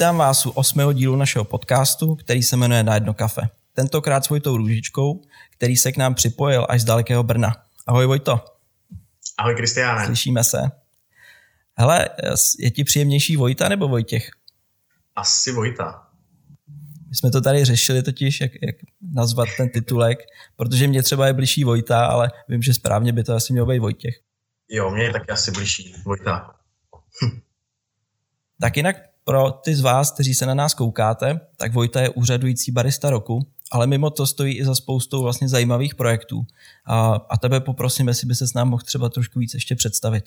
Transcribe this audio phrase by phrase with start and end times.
[0.00, 3.42] Vítám vás u osmého dílu našeho podcastu, který se jmenuje Na jedno kafe.
[3.74, 7.56] Tentokrát s Vojtou Růžičkou, který se k nám připojil až z dalekého Brna.
[7.86, 8.44] Ahoj Vojto.
[9.38, 10.06] Ahoj Kristiáne.
[10.06, 10.58] Slyšíme se.
[11.76, 12.08] Hele,
[12.58, 14.30] je ti příjemnější Vojta nebo Vojtěch?
[15.16, 16.06] Asi Vojta.
[17.08, 18.76] My jsme to tady řešili totiž, jak, jak
[19.12, 20.18] nazvat ten titulek,
[20.56, 23.78] protože mě třeba je blížší Vojta, ale vím, že správně by to asi mělo být
[23.78, 24.14] Vojtěch.
[24.68, 26.54] Jo, mě je taky asi blížší Vojta.
[28.60, 32.72] tak jinak pro ty z vás, kteří se na nás koukáte, tak Vojta je úřadující
[32.72, 33.40] barista roku,
[33.72, 36.42] ale mimo to stojí i za spoustou vlastně zajímavých projektů.
[36.86, 40.24] A, a tebe poprosím, jestli by se s nám mohl třeba trošku víc ještě představit.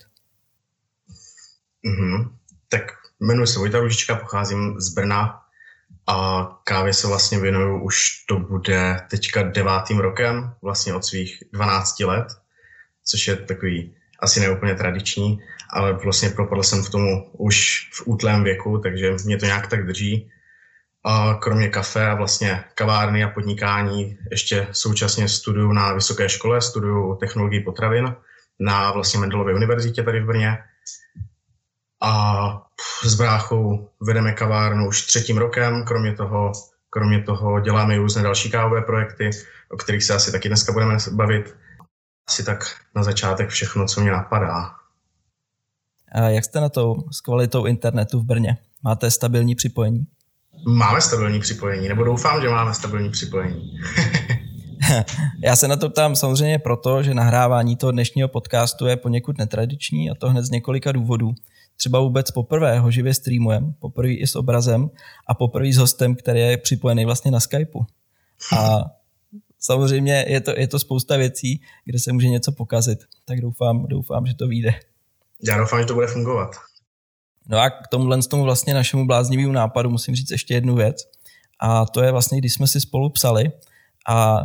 [1.86, 2.30] Mm-hmm.
[2.68, 2.82] Tak
[3.20, 5.40] jmenuji se Vojta Ružička, pocházím z Brna
[6.06, 12.00] a kávě se vlastně věnuju už to bude teďka devátým rokem, vlastně od svých 12
[12.00, 12.26] let,
[13.04, 15.38] což je takový asi neúplně tradiční,
[15.70, 19.86] ale vlastně propadl jsem v tomu už v útlém věku, takže mě to nějak tak
[19.86, 20.30] drží.
[21.04, 27.16] A kromě kafe a vlastně kavárny a podnikání ještě současně studuju na vysoké škole, studuju
[27.16, 28.14] technologii potravin
[28.60, 30.58] na vlastně Mendelově univerzitě tady v Brně.
[32.00, 32.62] A
[33.02, 36.52] s bráchou vedeme kavárnu už třetím rokem, kromě toho,
[36.90, 39.30] kromě toho děláme i různé další kávové projekty,
[39.68, 41.56] o kterých se asi taky dneska budeme bavit.
[42.28, 44.74] Asi tak na začátek všechno, co mě napadá.
[46.14, 48.56] A jak jste na to s kvalitou internetu v Brně?
[48.82, 50.06] Máte stabilní připojení?
[50.66, 53.78] Máme stabilní připojení, nebo doufám, že máme stabilní připojení.
[55.44, 60.10] Já se na to ptám samozřejmě proto, že nahrávání toho dnešního podcastu je poněkud netradiční
[60.10, 61.34] a to hned z několika důvodů.
[61.76, 64.90] Třeba vůbec poprvé ho živě streamujeme, poprvé i s obrazem
[65.26, 67.86] a poprvé s hostem, který je připojený vlastně na Skypeu.
[68.58, 68.84] A
[69.58, 72.98] samozřejmě je to, je to spousta věcí, kde se může něco pokazit.
[73.24, 74.74] Tak doufám, doufám, že to vyjde.
[75.48, 76.56] Já doufám, že to bude fungovat.
[77.46, 80.96] No a k tomuhle tomu vlastně našemu bláznivému nápadu musím říct ještě jednu věc.
[81.60, 83.52] A to je vlastně, když jsme si spolu psali
[84.08, 84.40] a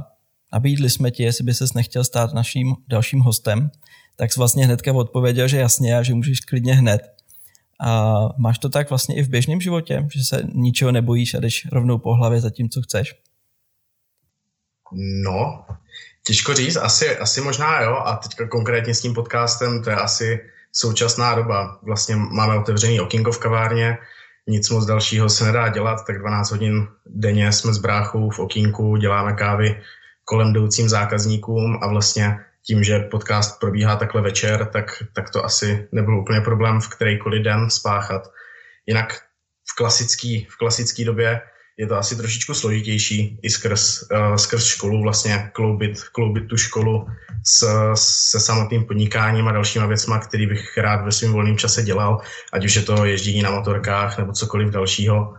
[0.54, 3.72] nabídli jsme ti, jestli by ses nechtěl stát naším dalším hostem,
[4.16, 7.02] tak jsi vlastně hnedka odpověděl, že jasně a že můžeš klidně hned.
[7.82, 11.68] A máš to tak vlastně i v běžném životě, že se ničeho nebojíš a jdeš
[11.72, 13.16] rovnou po hlavě za tím, co chceš?
[15.24, 15.66] No,
[16.28, 17.96] těžko říct, asi, asi možná jo.
[17.96, 20.40] A teďka konkrétně s tím podcastem, to je asi
[20.79, 21.79] současná doba.
[21.84, 23.97] Vlastně máme otevřený okinko v kavárně,
[24.47, 28.97] nic moc dalšího se nedá dělat, tak 12 hodin denně jsme s bráchou v okinku,
[28.97, 29.81] děláme kávy
[30.29, 35.88] kolem jdoucím zákazníkům a vlastně tím, že podcast probíhá takhle večer, tak, tak to asi
[35.91, 38.31] nebyl úplně problém v kterýkoliv den spáchat.
[38.85, 39.13] Jinak
[39.72, 41.41] v klasické v klasický době
[41.79, 47.07] je to asi trošičku složitější i skrz, uh, skrz školu vlastně kloubit, kloubit tu školu
[47.44, 47.63] s,
[47.94, 52.22] se samotným podnikáním a dalšíma věcma, který bych rád ve svém volném čase dělal,
[52.53, 55.34] ať už je to ježdění na motorkách nebo cokoliv dalšího,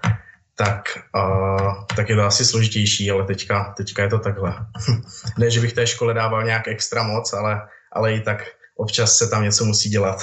[0.54, 0.82] tak,
[1.16, 4.54] uh, tak je to asi složitější, ale teďka, teďka je to takhle.
[5.38, 7.60] ne, že bych té škole dával nějak extra moc, ale,
[7.92, 8.44] ale i tak
[8.76, 10.22] občas se tam něco musí dělat.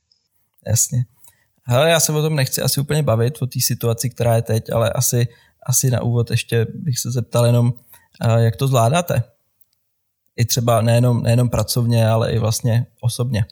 [0.66, 1.04] Jasně.
[1.64, 4.72] Hele, já se o tom nechci asi úplně bavit, o té situaci, která je teď,
[4.72, 5.28] ale asi,
[5.66, 7.72] asi na úvod ještě bych se zeptal jenom,
[8.36, 9.22] jak to zvládáte?
[10.36, 13.44] I třeba nejenom, nejenom pracovně, ale i vlastně osobně.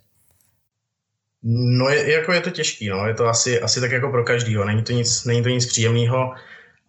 [1.43, 3.06] No, je, jako je to těžký, no.
[3.06, 6.34] je to asi, asi tak jako pro každýho, není to nic, není to nic příjemného.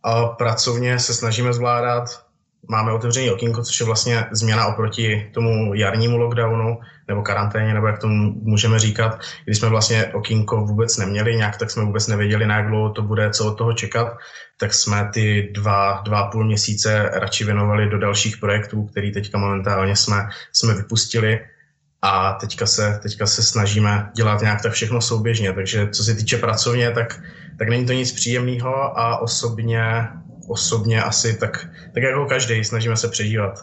[0.03, 2.25] A pracovně se snažíme zvládat,
[2.71, 6.77] máme otevřený okýnko, což je vlastně změna oproti tomu jarnímu lockdownu
[7.07, 11.71] nebo karanténě, nebo jak tomu můžeme říkat, když jsme vlastně okýnko vůbec neměli, nějak tak
[11.71, 14.17] jsme vůbec nevěděli, na jak dlouho to bude, co od toho čekat,
[14.57, 19.95] tak jsme ty dva, dva půl měsíce radši věnovali do dalších projektů, který teďka momentálně
[19.95, 21.39] jsme, jsme vypustili.
[22.01, 26.37] A teďka se, teďka se snažíme dělat nějak tak všechno souběžně, takže co se týče
[26.37, 27.21] pracovně, tak,
[27.59, 30.07] tak není to nic příjemného a osobně,
[30.51, 33.53] osobně asi tak, tak jako každý, snažíme se přežívat.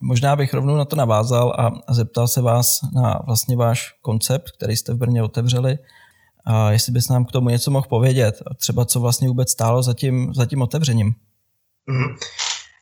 [0.00, 4.76] Možná bych rovnou na to navázal a zeptal se vás na vlastně váš koncept, který
[4.76, 5.78] jste v Brně otevřeli.
[6.46, 9.82] A jestli bys nám k tomu něco mohl povědět, a třeba co vlastně vůbec stálo
[9.82, 11.14] za tím, za tím otevřením.
[11.90, 12.16] Mm-hmm.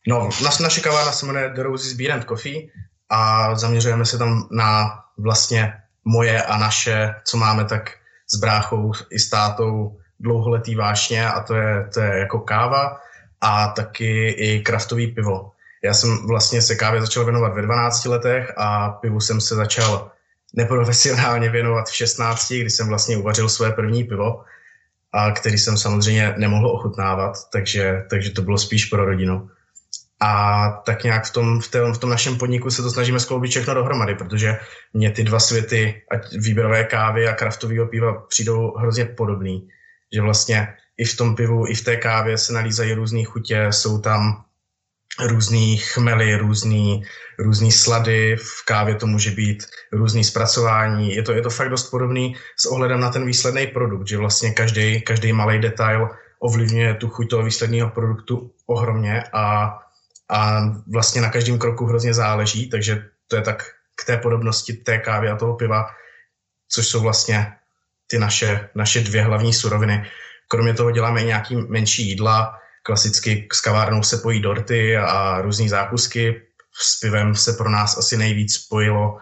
[0.07, 2.67] No, naš, naše kavárna se jmenuje The Roses Beer and Coffee
[3.09, 5.73] a zaměřujeme se tam na vlastně
[6.05, 7.89] moje a naše, co máme tak
[8.33, 12.97] s bráchou i s tátou dlouholetý vášně a to je, to je jako káva
[13.41, 15.51] a taky i kraftový pivo.
[15.83, 20.11] Já jsem vlastně se kávě začal věnovat ve 12 letech a pivu jsem se začal
[20.55, 24.43] neprofesionálně věnovat v 16, kdy jsem vlastně uvařil své první pivo,
[25.11, 29.49] a který jsem samozřejmě nemohl ochutnávat, takže, takže to bylo spíš pro rodinu.
[30.21, 33.51] A tak nějak v tom, v, tom, v tom našem podniku se to snažíme skloubit
[33.51, 34.59] všechno dohromady, protože
[34.93, 39.67] mě ty dva světy, ať výběrové kávy a kraftového piva, přijdou hrozně podobný.
[40.13, 40.67] Že vlastně
[40.99, 44.43] i v tom pivu, i v té kávě se nalízají různé chutě, jsou tam
[45.19, 47.03] různý chmely, různý,
[47.39, 51.15] různý slady, v kávě to může být různý zpracování.
[51.15, 54.51] Je to, je to fakt dost podobný s ohledem na ten výsledný produkt, že vlastně
[54.51, 56.09] každý, každý malý detail
[56.39, 59.77] ovlivňuje tu chuť toho výsledného produktu ohromně a,
[60.29, 63.63] a vlastně na každém kroku hrozně záleží, takže to je tak
[63.95, 65.87] k té podobnosti té kávy a toho piva,
[66.69, 67.53] což jsou vlastně
[68.07, 70.05] ty naše, naše dvě hlavní suroviny.
[70.51, 72.53] Kromě toho děláme i nějaký menší jídla,
[72.83, 76.41] klasicky s kavárnou se pojí dorty a různé zákusky.
[76.81, 79.17] S pivem se pro nás asi nejvíc spojilo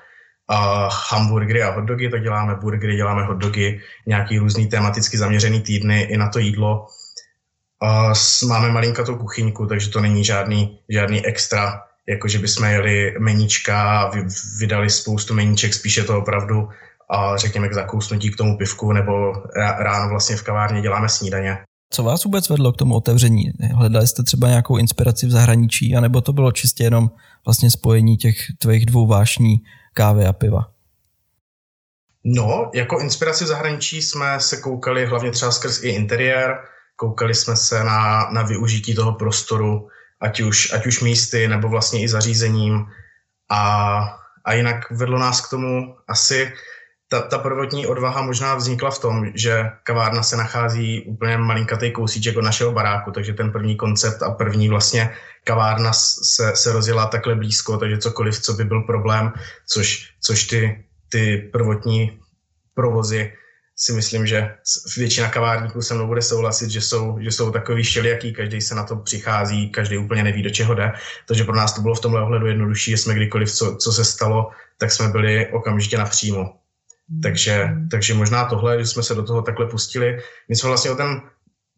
[0.50, 6.18] a hamburgery a hotdogy, tak děláme burgery, děláme hotdogy, nějaký různý tematicky zaměřený týdny i
[6.18, 6.86] na to jídlo.
[7.82, 8.14] A
[8.48, 14.12] máme malinkatou kuchyňku, takže to není žádný, žádný extra, jako že bychom jeli meníčka a
[14.60, 16.70] vydali spoustu meníček, spíše to opravdu
[17.10, 19.34] a řekněme k zakousnutí k tomu pivku, nebo
[19.80, 21.58] ráno vlastně v kavárně děláme snídaně.
[21.90, 23.52] Co vás vůbec vedlo k tomu otevření?
[23.76, 27.12] Hledali jste třeba nějakou inspiraci v zahraničí, anebo to bylo čistě jenom
[27.46, 29.58] vlastně spojení těch tvých dvou vášní
[29.94, 30.72] kávy a piva?
[32.24, 36.58] No, jako inspiraci v zahraničí jsme se koukali hlavně třeba skrz i interiér,
[36.96, 39.88] koukali jsme se na, na využití toho prostoru,
[40.22, 42.86] ať už, ať už místy nebo vlastně i zařízením.
[43.50, 44.00] A,
[44.46, 46.54] a jinak vedlo nás k tomu asi
[47.10, 52.38] ta, ta prvotní odvaha možná vznikla v tom, že kavárna se nachází úplně malinkatý kousíček
[52.38, 55.14] od našeho baráku, takže ten první koncept a první vlastně
[55.44, 59.32] kavárna se, se rozjela takhle blízko, takže cokoliv, co by byl problém,
[59.68, 62.20] což, což ty, ty prvotní
[62.74, 63.34] provozy
[63.80, 64.56] si myslím, že
[64.98, 68.84] většina kavárníků se mnou bude souhlasit, že jsou, že jsou takový šelijaký, každý se na
[68.84, 70.92] to přichází, každý úplně neví, do čeho jde.
[71.28, 74.06] Takže pro nás to bylo v tomhle ohledu jednodušší, že jsme kdykoliv, co, co se
[74.06, 76.54] stalo, tak jsme byli okamžitě napřímo.
[77.22, 80.20] Takže, takže možná tohle, že jsme se do toho takhle pustili.
[80.50, 81.22] My jsme vlastně o ten,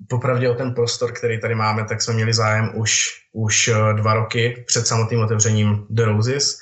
[0.07, 4.13] popravdě o ten prostor, který tady máme, tak jsme měli zájem už, už eh, dva
[4.13, 6.57] roky před samotným otevřením The Roses,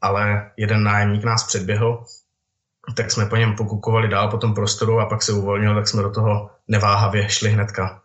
[0.00, 2.04] ale jeden nájemník nás předběhl,
[2.96, 6.02] tak jsme po něm pokukovali dál po tom prostoru a pak se uvolnil, tak jsme
[6.02, 8.02] do toho neváhavě šli hnedka.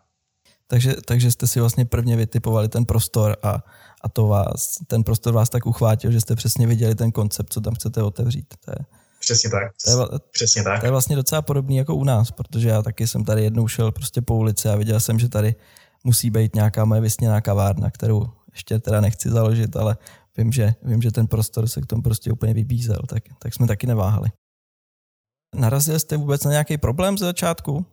[0.66, 3.58] Takže, takže jste si vlastně prvně vytipovali ten prostor a,
[4.02, 7.60] a to vás, ten prostor vás tak uchvátil, že jste přesně viděli ten koncept, co
[7.60, 8.54] tam chcete otevřít.
[8.64, 9.72] To je, Přesně tak.
[9.84, 10.80] To je, Přesně tak.
[10.80, 13.92] To je vlastně docela podobný jako u nás, protože já taky jsem tady jednou šel
[13.92, 15.54] prostě po ulici a viděl jsem, že tady
[16.04, 19.96] musí být nějaká moje vysněná kavárna, kterou ještě teda nechci založit, ale
[20.36, 23.66] vím, že, vím, že ten prostor se k tomu prostě úplně vybízel, tak, tak jsme
[23.66, 24.28] taky neváhali.
[25.54, 27.86] Narazil jste vůbec na nějaký problém ze začátku?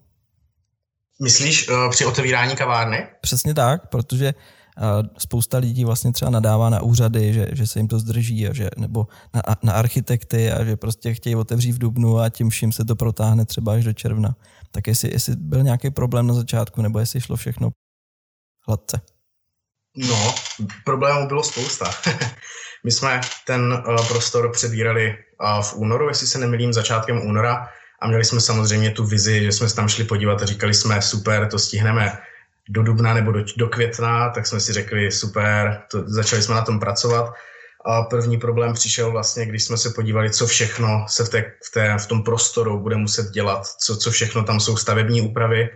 [1.23, 3.07] Myslíš uh, při otevírání kavárny?
[3.21, 4.33] Přesně tak, protože
[5.17, 8.69] spousta lidí vlastně třeba nadává na úřady, že, že se jim to zdrží, a že,
[8.77, 12.85] nebo na, na architekty a že prostě chtějí otevřít v Dubnu a tím vším se
[12.85, 14.35] to protáhne třeba až do června.
[14.71, 17.69] Tak jestli, jestli byl nějaký problém na začátku, nebo jestli šlo všechno
[18.67, 19.01] hladce?
[19.97, 20.35] No,
[20.85, 21.91] problémů bylo spousta.
[22.85, 27.67] My jsme ten uh, prostor přebírali uh, v únoru, jestli se nemilím, začátkem února
[28.01, 31.01] a měli jsme samozřejmě tu vizi, že jsme se tam šli podívat a říkali jsme,
[31.01, 32.18] super, to stihneme
[32.69, 36.61] do dubna nebo do, do května, tak jsme si řekli super, to, začali jsme na
[36.61, 37.33] tom pracovat.
[37.85, 41.73] A první problém přišel vlastně, když jsme se podívali, co všechno se v, té, v,
[41.73, 45.69] té, v tom prostoru bude muset dělat, co, co všechno tam jsou stavební úpravy.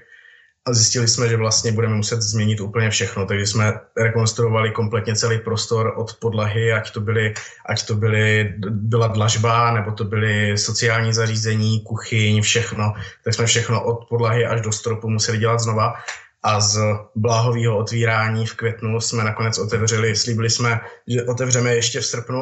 [0.66, 5.40] A zjistili jsme, že vlastně budeme muset změnit úplně všechno, takže jsme rekonstruovali kompletně celý
[5.40, 7.34] prostor od podlahy, ať to, byly,
[7.66, 12.94] ať to byly, byla dlažba, nebo to byly sociální zařízení, kuchyň, všechno.
[13.24, 15.94] Tak jsme všechno od podlahy až do stropu museli dělat znova
[16.44, 16.80] a z
[17.16, 22.42] bláhového otvírání v květnu jsme nakonec otevřeli, slíbili jsme, že otevřeme ještě v srpnu,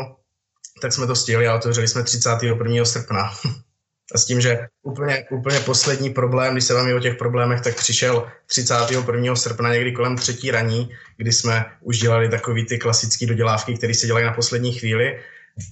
[0.82, 2.86] tak jsme to stihli a otevřeli jsme 31.
[2.86, 3.32] srpna.
[4.14, 7.76] A s tím, že úplně, úplně poslední problém, když se vám o těch problémech, tak
[7.76, 9.36] přišel 31.
[9.36, 14.08] srpna někdy kolem třetí raní, kdy jsme už dělali takový ty klasické dodělávky, které se
[14.08, 15.20] dělají na poslední chvíli.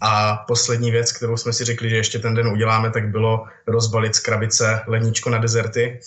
[0.01, 4.15] A poslední věc, kterou jsme si řekli, že ještě ten den uděláme, tak bylo rozbalit
[4.15, 5.99] z krabice leníčko na dezerty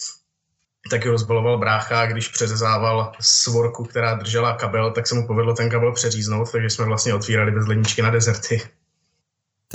[0.91, 5.93] taky rozbaloval brácha když přeřezával svorku, která držela kabel, tak se mu povedlo ten kabel
[5.93, 8.63] přeříznout, takže jsme vlastně otvírali bez ledničky na dezerty.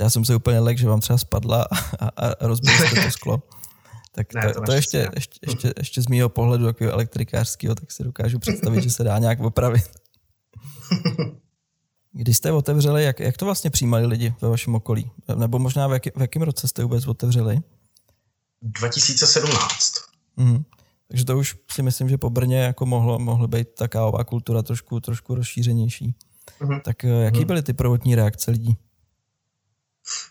[0.00, 1.66] Já jsem se úplně lek, že vám třeba spadla
[2.00, 3.42] a, a rozbil jste to sklo.
[4.12, 7.92] Tak ne, to, to, to ještě, ještě, ještě, ještě z mého pohledu takového elektrikářského, tak
[7.92, 9.90] si dokážu představit, že se dá nějak opravit.
[12.12, 15.10] Když jste otevřeli, jak, jak to vlastně přijímali lidi ve vašem okolí?
[15.34, 17.60] Nebo možná v, jaký, v jakém roce jste vůbec otevřeli?
[18.62, 19.92] 2017.
[20.36, 20.64] Mm.
[21.08, 24.62] Takže to už si myslím, že po Brně jako mohlo, mohlo být ta kávová kultura
[24.62, 26.14] trošku, trošku rozšířenější.
[26.60, 26.80] Mm-hmm.
[26.80, 27.44] Tak eh, jaký mm-hmm.
[27.44, 28.76] byly ty prvotní reakce lidí?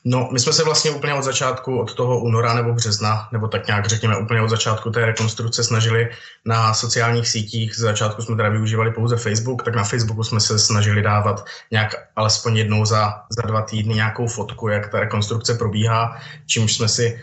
[0.05, 3.67] No, my jsme se vlastně úplně od začátku, od toho února nebo března, nebo tak
[3.67, 6.09] nějak řekněme úplně od začátku té rekonstrukce snažili
[6.45, 7.75] na sociálních sítích.
[7.75, 11.95] Z začátku jsme teda využívali pouze Facebook, tak na Facebooku jsme se snažili dávat nějak
[12.15, 17.19] alespoň jednou za, za dva týdny nějakou fotku, jak ta rekonstrukce probíhá, čímž jsme si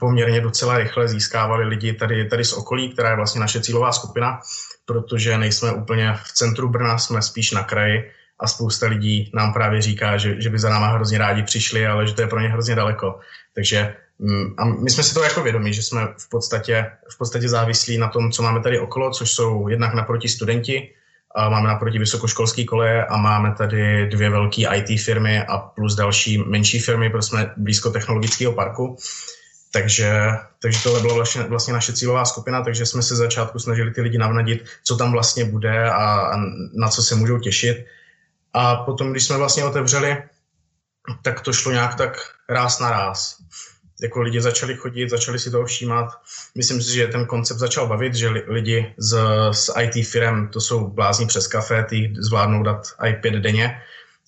[0.00, 4.40] poměrně docela rychle získávali lidi tady, tady z okolí, která je vlastně naše cílová skupina,
[4.84, 9.82] protože nejsme úplně v centru Brna, jsme spíš na kraji a spousta lidí nám právě
[9.82, 12.48] říká, že, že by za náma hrozně rádi přišli, ale že to je pro ně
[12.48, 13.18] hrozně daleko.
[13.54, 17.48] Takže mm, a my jsme si to jako vědomí, že jsme v podstatě, v podstatě
[17.48, 20.94] závislí na tom, co máme tady okolo, což jsou jednak naproti studenti,
[21.34, 26.38] a máme naproti vysokoškolské koleje a máme tady dvě velké IT firmy a plus další
[26.38, 28.96] menší firmy, protože jsme blízko technologického parku.
[29.72, 30.30] Takže,
[30.62, 34.18] takže tohle byla vlastně, vlastně naše cílová skupina, takže jsme se začátku snažili ty lidi
[34.18, 36.36] navnadit, co tam vlastně bude a, a
[36.74, 37.86] na co se můžou těšit.
[38.52, 40.22] A potom, když jsme vlastně otevřeli,
[41.22, 43.36] tak to šlo nějak tak ráz na ráz.
[44.02, 46.08] Jako lidi začali chodit, začali si toho všímat.
[46.54, 49.18] Myslím si, že ten koncept začal bavit, že lidi z,
[49.52, 53.82] z IT firm, to jsou blázni přes kafe, ty zvládnou dát i pět denně.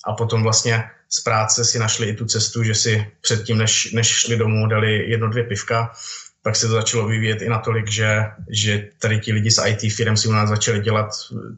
[0.04, 4.06] A potom vlastně z práce si našli i tu cestu, že si předtím, než, než
[4.08, 5.92] šli domů, dali jedno, dvě pivka.
[6.42, 10.16] Pak se to začalo vyvíjet i natolik, že, že tady ti lidi z IT firm
[10.16, 11.08] si u nás začali dělat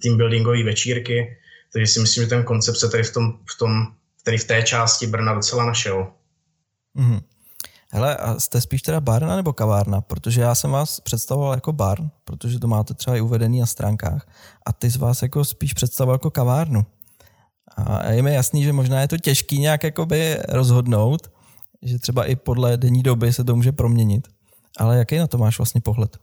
[0.02, 1.36] team buildingové večírky,
[1.72, 3.86] takže si myslím, že ten koncept se tady v tom, v tom
[4.22, 6.06] tady v té části Brna docela našel.
[6.96, 7.22] Mm-hmm.
[7.90, 10.00] Hele, a jste spíš teda barna nebo kavárna?
[10.00, 14.26] Protože já jsem vás představoval jako bar, protože to máte třeba i uvedený na stránkách.
[14.66, 16.86] A ty z vás jako spíš představoval jako kavárnu.
[17.76, 21.30] A je mi jasný, že možná je to těžký nějak jakoby rozhodnout,
[21.82, 24.28] že třeba i podle denní doby se to může proměnit.
[24.78, 26.18] Ale jaký na to máš vlastně pohled?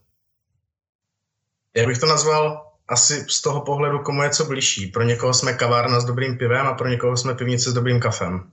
[1.77, 4.87] Já bych to nazval asi z toho pohledu, komu je co blížší.
[4.87, 8.51] Pro někoho jsme kavárna s dobrým pivem a pro někoho jsme pivnice s dobrým kafem.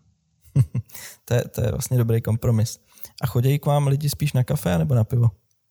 [1.24, 2.78] to, je, to je vlastně dobrý kompromis.
[3.22, 5.28] A chodí k vám lidi spíš na kafe nebo na pivo?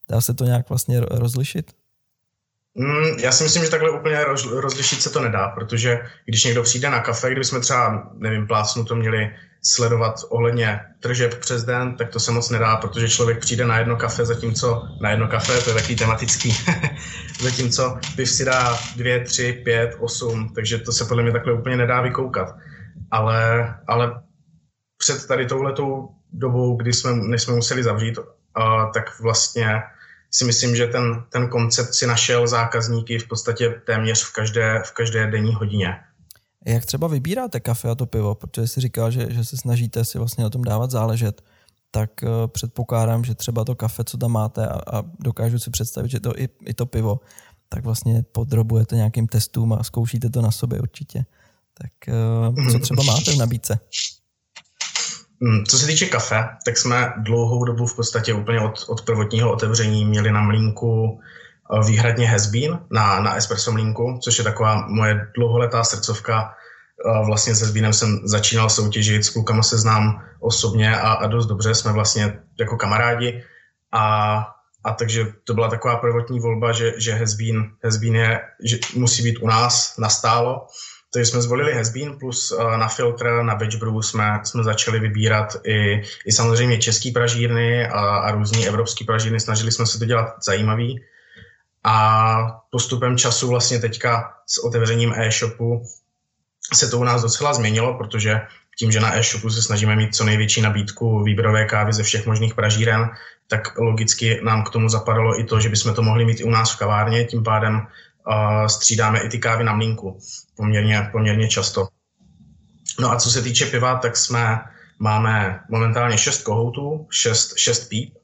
[0.10, 1.72] Dá se to nějak vlastně rozlišit?
[2.80, 6.64] Mm, já si myslím, že takhle úplně roz, rozlišit se to nedá, protože když někdo
[6.64, 12.10] přijde na kafe, kdybychom třeba, nevím, plácnu to měli sledovat ohledně tržeb přes den, tak
[12.10, 15.70] to se moc nedá, protože člověk přijde na jedno kafe, zatímco na jedno kafe, to
[15.70, 16.56] je takový tematický,
[17.42, 21.78] zatímco piv si dá dvě, tři, pět, osm, takže to se podle mě takhle úplně
[21.78, 22.56] nedá vykoukat.
[23.12, 24.22] Ale, ale
[24.98, 28.24] před tady touhletou dobou, kdy jsme, než jsme museli zavřít, uh,
[28.94, 29.82] tak vlastně
[30.32, 34.92] si myslím, že ten, ten koncept si našel zákazníky v podstatě téměř v každé, v
[34.92, 35.96] každé denní hodině.
[36.66, 38.36] Jak třeba vybíráte kafe a to pivo?
[38.36, 41.42] Protože jsi říkal, že, že se snažíte si vlastně o tom dávat záležet,
[41.92, 46.12] tak uh, předpokládám, že třeba to kafe, co tam máte a, a dokážu si představit,
[46.12, 47.20] že to i, i to pivo,
[47.70, 51.26] tak vlastně podrobujete nějakým testům a zkoušíte to na sobě určitě.
[51.78, 51.92] Tak
[52.58, 53.80] uh, co třeba máte v nabídce?
[55.42, 59.54] Hmm, co se týče kafe, tak jsme dlouhou dobu v podstatě úplně od, od prvotního
[59.54, 65.28] otevření měli na mlínku eh, výhradně Hezbín na, na espresso mlínku, což je taková moje
[65.36, 66.54] dlouholetá srdcovka.
[67.06, 71.46] Eh, vlastně se Hezbínem jsem začínal soutěžit, s klukama se znám osobně a, a dost
[71.46, 73.44] dobře, jsme vlastně jako kamarádi
[73.92, 74.38] a,
[74.84, 79.38] a takže to byla taková prvotní volba, že, že Hezbín, Hezbín je, že musí být
[79.42, 80.68] u nás nastálo
[81.18, 86.02] takže jsme zvolili Hezbín plus uh, na filtr, na batch jsme, jsme začali vybírat i,
[86.26, 89.40] i samozřejmě český pražírny a, a různý evropský pražírny.
[89.40, 91.04] Snažili jsme se to dělat zajímavý.
[91.84, 92.38] A
[92.70, 95.84] postupem času vlastně teďka s otevřením e-shopu
[96.74, 98.42] se to u nás docela změnilo, protože
[98.80, 102.54] tím, že na e-shopu se snažíme mít co největší nabídku výběrové kávy ze všech možných
[102.54, 103.10] pražíren,
[103.48, 106.50] tak logicky nám k tomu zapadalo i to, že bychom to mohli mít i u
[106.50, 107.88] nás v kavárně, tím pádem
[108.68, 110.18] střídáme i ty kávy na mlínku.
[110.56, 111.88] Poměrně, poměrně často.
[113.00, 114.60] No a co se týče piva, tak jsme,
[115.00, 118.18] máme momentálně šest kohoutů, šest, šest píp,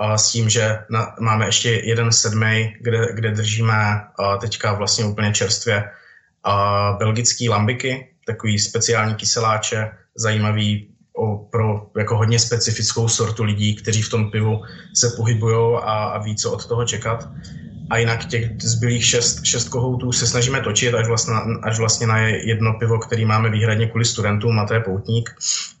[0.00, 3.74] a s tím, že na, máme ještě jeden sedmý, kde, kde držíme
[4.18, 5.90] a teďka vlastně úplně čerstvě
[6.44, 14.02] a belgický lambiky, takový speciální kyseláče, zajímavý o, pro jako hodně specifickou sortu lidí, kteří
[14.02, 14.62] v tom pivu
[14.94, 17.28] se pohybují a, a ví, co od toho čekat
[17.90, 22.18] a jinak těch zbylých šest, šest kohoutů se snažíme točit až vlastně, až vlastně na
[22.18, 25.30] jedno pivo, který máme výhradně kvůli studentům, a to je poutník,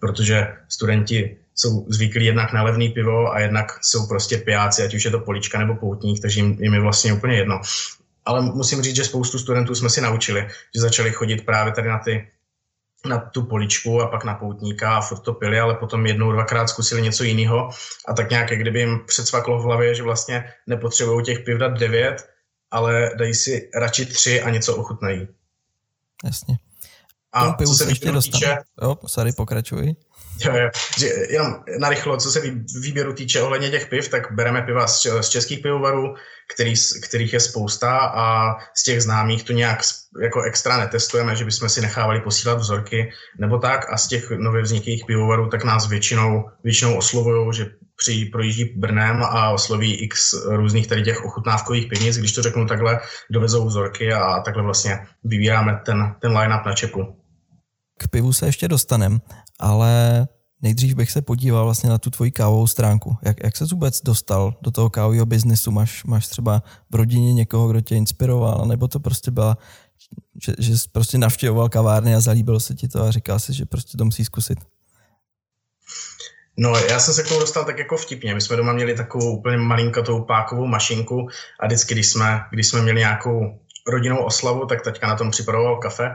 [0.00, 5.04] protože studenti jsou zvyklí jednak na levný pivo a jednak jsou prostě pijáci, ať už
[5.04, 7.60] je to polička nebo poutník, takže jim, jim je vlastně úplně jedno.
[8.24, 11.98] Ale musím říct, že spoustu studentů jsme si naučili, že začali chodit právě tady na
[11.98, 12.28] ty
[13.06, 16.68] na tu poličku a pak na poutníka a furt to pili, ale potom jednou, dvakrát
[16.68, 17.70] zkusili něco jiného
[18.08, 22.28] a tak nějak, kdyby jim předsvaklo v hlavě, že vlastně nepotřebují těch piv dát devět,
[22.70, 25.28] ale dají si radši tři a něco ochutnají.
[26.24, 26.58] Jasně.
[27.32, 28.62] A co se ještě dostane.
[28.82, 29.94] Jo, sorry, pokračuj.
[30.44, 30.70] Jo, jo.
[30.98, 32.40] Že jenom narychlo, co se
[32.82, 36.14] výběru týče ohledně těch piv, tak bereme piva z, z českých pivovarů,
[36.54, 39.80] který, kterých je spousta a z těch známých to nějak
[40.22, 44.62] jako extra netestujeme, že bychom si nechávali posílat vzorky nebo tak a z těch nově
[44.62, 47.66] vzniklých pivovarů tak nás většinou, většinou oslovují, že
[47.96, 53.00] při projíždí Brnem a osloví x různých tady těch ochutnávkových pivnic, když to řeknu takhle,
[53.30, 57.19] dovezou vzorky a takhle vlastně vybíráme ten, ten line-up na čepu.
[58.00, 59.20] K pivu se ještě dostanem,
[59.58, 60.26] ale
[60.62, 63.16] nejdřív bych se podíval vlastně na tu tvoji kávovou stránku.
[63.22, 65.70] Jak, jak se vůbec dostal do toho kávového biznesu?
[65.70, 69.58] Máš, máš třeba v rodině někoho, kdo tě inspiroval, nebo to prostě byla,
[70.42, 73.66] že, že jsi prostě navštěvoval kavárny a zalíbilo se ti to a říkal si, že
[73.66, 74.58] prostě to musí zkusit?
[76.56, 78.34] No, já jsem se k tomu dostal tak jako vtipně.
[78.34, 81.28] My jsme doma měli takovou úplně malinkatou pákovou mašinku
[81.60, 85.76] a vždycky, když jsme, když jsme měli nějakou rodinnou oslavu, tak taťka na tom připravoval
[85.78, 86.10] kafe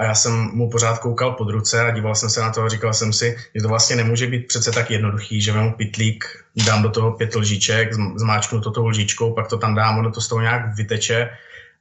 [0.00, 2.68] a já jsem mu pořád koukal pod ruce a díval jsem se na to a
[2.68, 6.24] říkal jsem si, že to vlastně nemůže být přece tak jednoduchý, že vemu pitlík,
[6.66, 10.20] dám do toho pět lžiček, zmáčknu to tou lžičkou, pak to tam dám, ono to
[10.20, 11.30] z toho nějak vyteče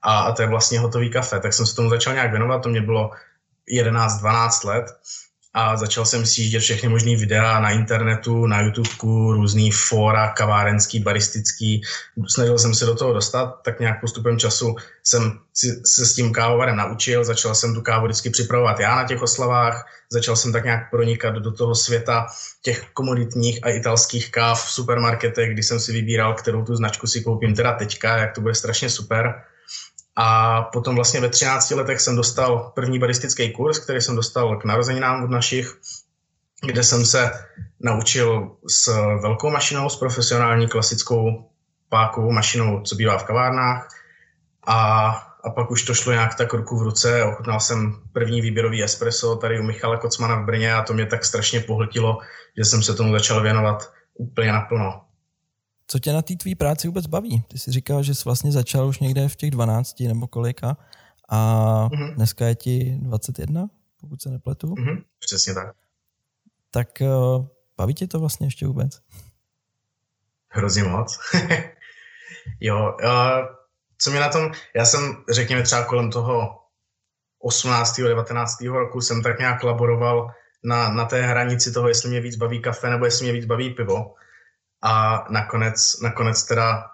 [0.01, 1.39] a, a to je vlastně hotový kafe.
[1.39, 3.11] Tak jsem se tomu začal nějak věnovat, to mě bylo
[3.71, 4.85] 11-12 let
[5.53, 11.81] a začal jsem sjíždět všechny možné videa na internetu, na YouTubeku, různý fóra, kavárenský, baristický.
[12.27, 15.39] Snažil jsem se do toho dostat, tak nějak postupem času jsem
[15.85, 19.85] se s tím kávovarem naučil, začal jsem tu kávu vždycky připravovat já na těch oslavách,
[20.11, 22.27] začal jsem tak nějak pronikat do toho světa
[22.61, 27.21] těch komoditních a italských káv v supermarketech, kdy jsem si vybíral, kterou tu značku si
[27.21, 29.43] koupím teda teďka, jak to bude strašně super.
[30.21, 34.65] A potom vlastně ve 13 letech jsem dostal první baristický kurz, který jsem dostal k
[34.65, 35.77] narozeninám od našich,
[36.65, 37.31] kde jsem se
[37.79, 38.87] naučil s
[39.21, 41.49] velkou mašinou, s profesionální klasickou
[41.89, 43.87] pákovou mašinou, co bývá v kavárnách.
[44.67, 45.07] A,
[45.43, 47.23] a pak už to šlo nějak tak ruku v ruce.
[47.23, 51.25] Ochutnal jsem první výběrový espresso tady u Michala Kocmana v Brně a to mě tak
[51.25, 52.17] strašně pohltilo,
[52.57, 55.01] že jsem se tomu začal věnovat úplně naplno.
[55.91, 57.43] Co tě na té tvý práci vůbec baví?
[57.47, 60.77] Ty jsi říkal, že jsi vlastně začal už někde v těch 12 nebo kolika
[61.29, 61.37] a
[61.87, 62.15] mm-hmm.
[62.15, 63.67] dneska je ti 21,
[64.01, 64.67] pokud se nepletu.
[64.67, 65.75] Mm-hmm, přesně tak.
[66.71, 67.45] Tak uh,
[67.77, 68.99] baví tě to vlastně ještě vůbec?
[70.49, 71.19] Hrozně moc.
[72.59, 73.45] jo, uh,
[73.97, 76.59] co mě na tom, já jsem, řekněme třeba kolem toho
[77.39, 78.01] 18.
[78.01, 78.61] 19.
[78.61, 80.31] roku jsem tak nějak laboroval
[80.63, 83.69] na, na té hranici toho, jestli mě víc baví kafe nebo jestli mě víc baví
[83.69, 84.15] pivo
[84.81, 86.85] a nakonec, nakonec teda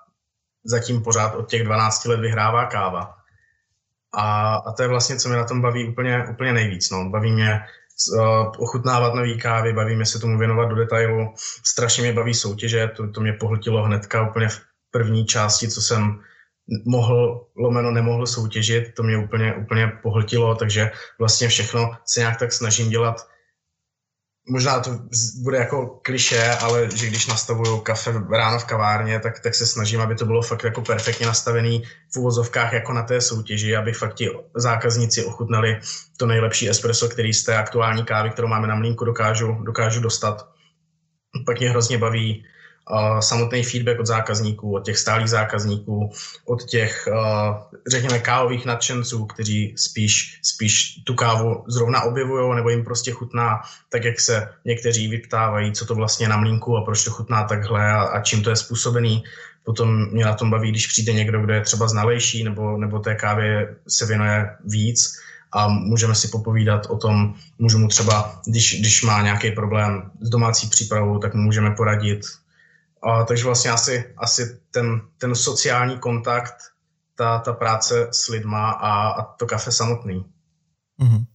[0.66, 3.16] zatím pořád od těch 12 let vyhrává káva.
[4.14, 6.90] A, a to je vlastně, co mě na tom baví úplně, úplně nejvíc.
[6.90, 7.10] No.
[7.10, 7.62] Baví mě
[8.14, 11.34] uh, ochutnávat nový kávy, baví mě se tomu věnovat do detailu.
[11.64, 16.20] Strašně mě baví soutěže, to, to mě pohltilo hnedka úplně v první části, co jsem
[16.86, 22.54] mohl, lomeno nemohl soutěžit, to mě úplně, úplně pohltilo, takže vlastně všechno se nějak tak
[22.54, 23.28] snažím dělat
[24.50, 25.00] možná to
[25.44, 30.02] bude jako kliše, ale že když nastavuju kafe ráno v kavárně, tak, tak se snažím,
[30.02, 34.14] aby to bylo fakt jako perfektně nastavený v úvozovkách jako na té soutěži, aby fakt
[34.14, 35.80] ti zákazníci ochutnali
[36.18, 40.50] to nejlepší espresso, který z té aktuální kávy, kterou máme na mlínku, dokážu, dokážu dostat.
[41.46, 42.46] Pak mě hrozně baví
[43.20, 46.12] samotný feedback od zákazníků, od těch stálých zákazníků,
[46.46, 47.08] od těch,
[47.88, 54.04] řekněme, kávových nadšenců, kteří spíš, spíš tu kávu zrovna objevují nebo jim prostě chutná, tak
[54.04, 58.02] jak se někteří vyptávají, co to vlastně na mlínku a proč to chutná takhle a,
[58.02, 59.24] a čím to je způsobený.
[59.64, 63.16] Potom mě na tom baví, když přijde někdo, kdo je třeba znalejší nebo, nebo té
[63.16, 65.20] kávě se věnuje víc,
[65.52, 70.30] a můžeme si popovídat o tom, můžu mu třeba, když, když má nějaký problém s
[70.30, 72.22] domácí přípravou, tak mu můžeme poradit,
[73.06, 76.56] a, takže vlastně asi, asi ten, ten sociální kontakt,
[77.16, 80.26] ta, ta práce s lidma a, a to kafe samotný.
[81.00, 81.26] Mm-hmm.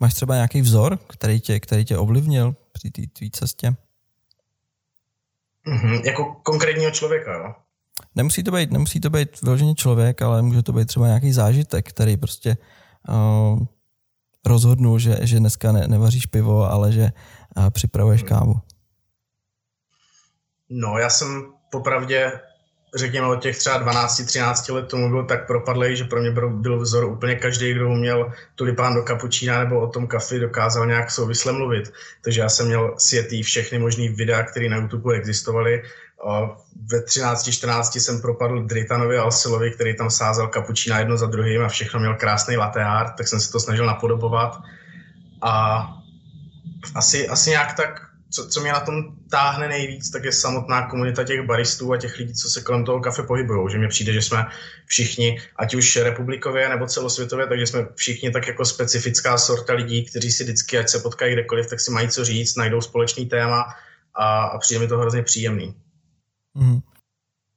[0.00, 3.74] Máš třeba nějaký vzor, který tě, který tě ovlivnil při té tvý cestě?
[5.66, 6.06] Mm-hmm.
[6.06, 7.54] Jako konkrétního člověka, jo?
[8.14, 11.88] Nemusí to být, nemusí to být vyloženě člověk, ale může to být třeba nějaký zážitek,
[11.88, 12.56] který prostě
[13.08, 13.60] uh,
[14.46, 17.12] rozhodnul, že, že dneska ne, nevaříš pivo, ale že
[17.56, 18.54] uh, připravuješ kávu.
[20.70, 22.32] No, já jsem popravdě,
[22.94, 27.04] řekněme, od těch třeba 12-13 let tomu byl tak propadlej, že pro mě byl, vzor
[27.04, 31.92] úplně každý, kdo uměl tulipán do kapučína nebo o tom kafi dokázal nějak souvisle mluvit.
[32.24, 35.82] Takže já jsem měl světý všechny možný videa, které na YouTube existovaly.
[36.90, 42.00] Ve 13-14 jsem propadl Dritanovi Alsilovi, který tam sázel kapučína jedno za druhým a všechno
[42.00, 44.58] měl krásný latte art, tak jsem se to snažil napodobovat.
[45.42, 45.86] A
[46.94, 48.05] asi, asi nějak tak
[48.36, 48.94] co, co mě na tom
[49.30, 53.00] táhne nejvíc, tak je samotná komunita těch baristů a těch lidí, co se kolem toho
[53.00, 53.70] kafe pohybují.
[53.70, 54.46] Že mně přijde, že jsme
[54.86, 60.32] všichni, ať už republikově nebo celosvětově, takže jsme všichni tak jako specifická sorta lidí, kteří
[60.32, 63.64] si vždycky, ať se potkají kdekoliv, tak si mají co říct, najdou společný téma
[64.14, 65.74] a, a přijde mi to hrozně příjemný.
[66.54, 66.80] Mm.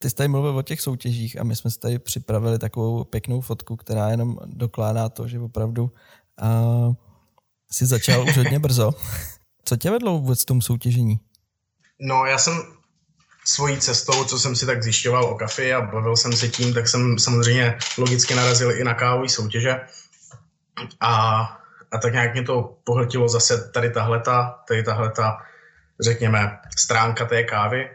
[0.02, 3.42] Ty jsi tady mluvil o těch soutěžích a my jsme si tady připravili takovou pěknou
[3.42, 5.84] fotku, která jenom dokládá to, že opravdu
[6.42, 6.94] uh,
[7.72, 8.92] si začal už hodně brzo.
[9.70, 11.20] Co tě vedlo vůbec tomu soutěžení?
[12.00, 12.54] No, já jsem
[13.46, 16.88] svojí cestou, co jsem si tak zjišťoval o kafe a bavil jsem se tím, tak
[16.88, 19.82] jsem samozřejmě logicky narazil i na kávové soutěže.
[21.00, 21.44] A,
[21.92, 25.38] a tak nějak mě to pohltilo zase tady tahleta, tady tahleta,
[26.00, 27.90] řekněme, stránka té kávy.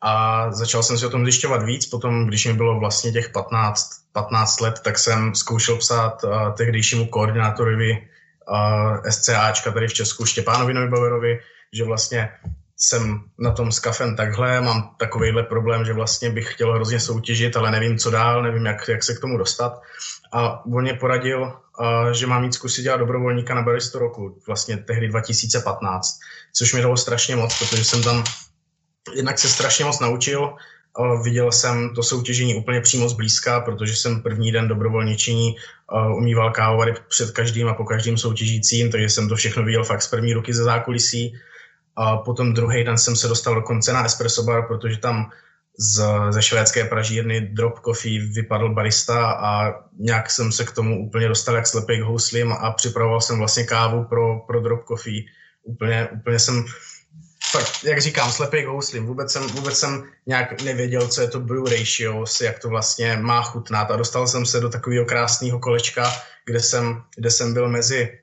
[0.00, 3.90] A začal jsem si o tom zjišťovat víc, potom, když mi bylo vlastně těch 15,
[4.12, 8.08] 15 let, tak jsem zkoušel psát uh, tehdejšímu koordinátorovi
[8.48, 11.40] uh, SCAčka tady v Česku, Štěpánovi Neubauerovi,
[11.72, 12.28] že vlastně
[12.76, 17.56] jsem na tom s kafem takhle, mám takovýhle problém, že vlastně bych chtěl hrozně soutěžit,
[17.56, 19.82] ale nevím, co dál, nevím, jak, jak se k tomu dostat.
[20.32, 21.52] A on mě poradil,
[22.12, 26.18] že mám mít zkusit dělat dobrovolníka na baristu roku, vlastně tehdy 2015,
[26.52, 28.24] což mi dalo strašně moc, protože jsem tam
[29.14, 30.56] jednak se strašně moc naučil,
[31.24, 35.56] Viděl jsem to soutěžení úplně přímo zblízka, protože jsem první den dobrovolničení
[36.16, 40.08] umýval kávovary před každým a po každým soutěžícím, takže jsem to všechno viděl fakt z
[40.08, 41.34] první ruky ze zákulisí.
[41.96, 45.30] A potom druhý den jsem se dostal dokonce na espresso bar, protože tam
[45.78, 51.28] z, ze švédské pražírny Drop Coffee vypadl barista a nějak jsem se k tomu úplně
[51.28, 55.24] dostal jak slepej k houslim a připravoval jsem vlastně kávu pro, pro Drop Coffee.
[55.64, 56.64] Úplně, úplně jsem
[57.50, 59.06] fakt, jak říkám, slepý houslím.
[59.06, 63.42] Vůbec jsem, vůbec jsem nějak nevěděl, co je to brew ratio, jak to vlastně má
[63.42, 63.90] chutnat.
[63.90, 66.12] A dostal jsem se do takového krásného kolečka,
[66.44, 68.18] kde jsem, kde jsem byl mezi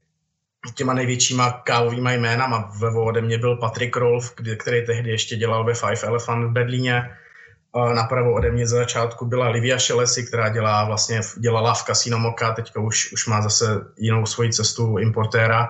[0.75, 2.71] těma největšíma kávovými jménama.
[2.77, 7.09] Vlevo ode mě byl Patrick Rolf, který tehdy ještě dělal ve Five Elephant v Berlíně.
[7.93, 12.53] Napravo ode mě za začátku byla Livia Šelesi, která dělá vlastně, dělala v Casino Moka,
[12.53, 13.65] teďka už, už má zase
[13.97, 15.69] jinou svoji cestu importéra.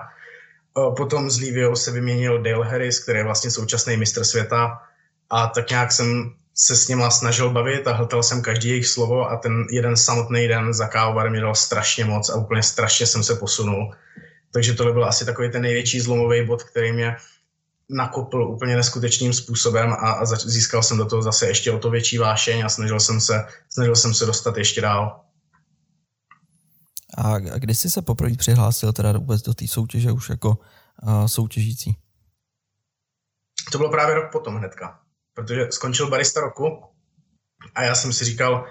[0.96, 4.78] Potom s Liviou se vyměnil Dale Harris, který je vlastně současný mistr světa
[5.30, 9.30] a tak nějak jsem se s nima snažil bavit a hltal jsem každý jejich slovo
[9.30, 13.22] a ten jeden samotný den za kávovar mi dal strašně moc a úplně strašně jsem
[13.22, 13.94] se posunul.
[14.52, 17.16] Takže tohle byl asi takový ten největší zlomový bod, který mě
[17.90, 22.18] nakopl úplně neskutečným způsobem a, a získal jsem do toho zase ještě o to větší
[22.18, 25.20] vášeň a snažil jsem se, snažil jsem se dostat ještě dál.
[27.18, 30.58] A kdy jsi se poprvé přihlásil teda vůbec do té soutěže už jako
[31.02, 31.96] uh, soutěžící?
[33.72, 35.00] To bylo právě rok potom hnedka,
[35.34, 36.82] protože skončil barista roku
[37.74, 38.66] a já jsem si říkal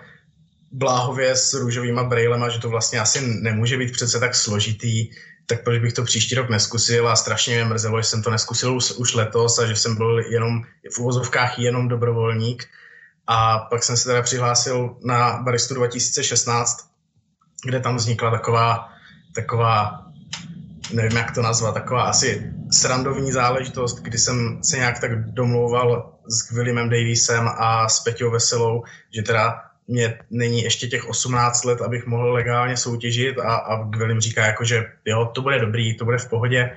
[0.72, 5.10] bláhově s růžovýma brejlema, že to vlastně asi nemůže být přece tak složitý,
[5.46, 8.76] tak proč bych to příští rok neskusil a strašně mě mrzelo, že jsem to neskusil
[8.76, 10.64] už, už letos a že jsem byl jenom
[10.96, 12.68] v uvozovkách jenom dobrovolník.
[13.28, 16.89] A pak jsem se teda přihlásil na baristu 2016
[17.66, 18.90] kde tam vznikla taková,
[19.36, 20.06] taková
[20.94, 26.52] nevím, jak to nazvat, taková asi srandovní záležitost, kdy jsem se nějak tak domlouval s
[26.52, 28.84] Williamem Davisem a s Peťou Veselou,
[29.16, 34.20] že teda mě není ještě těch 18 let, abych mohl legálně soutěžit a, a William
[34.20, 36.72] říká jako, že jo, to bude dobrý, to bude v pohodě.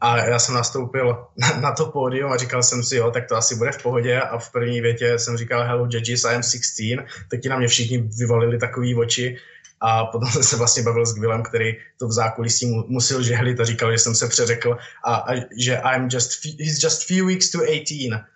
[0.00, 3.36] A já jsem nastoupil na, na to pódium a říkal jsem si, jo, tak to
[3.36, 4.20] asi bude v pohodě.
[4.20, 7.68] A v první větě jsem říkal hello judges, I am 16, tak ti na mě
[7.68, 9.36] všichni vyvalili takový oči,
[9.80, 13.60] a potom jsem se vlastně bavil s Gwilem, který to v zákulisí mu, musel žehlit
[13.60, 17.50] a říkal, že jsem se přeřekl a, a že I'm just, he's just few weeks
[17.50, 18.26] to 18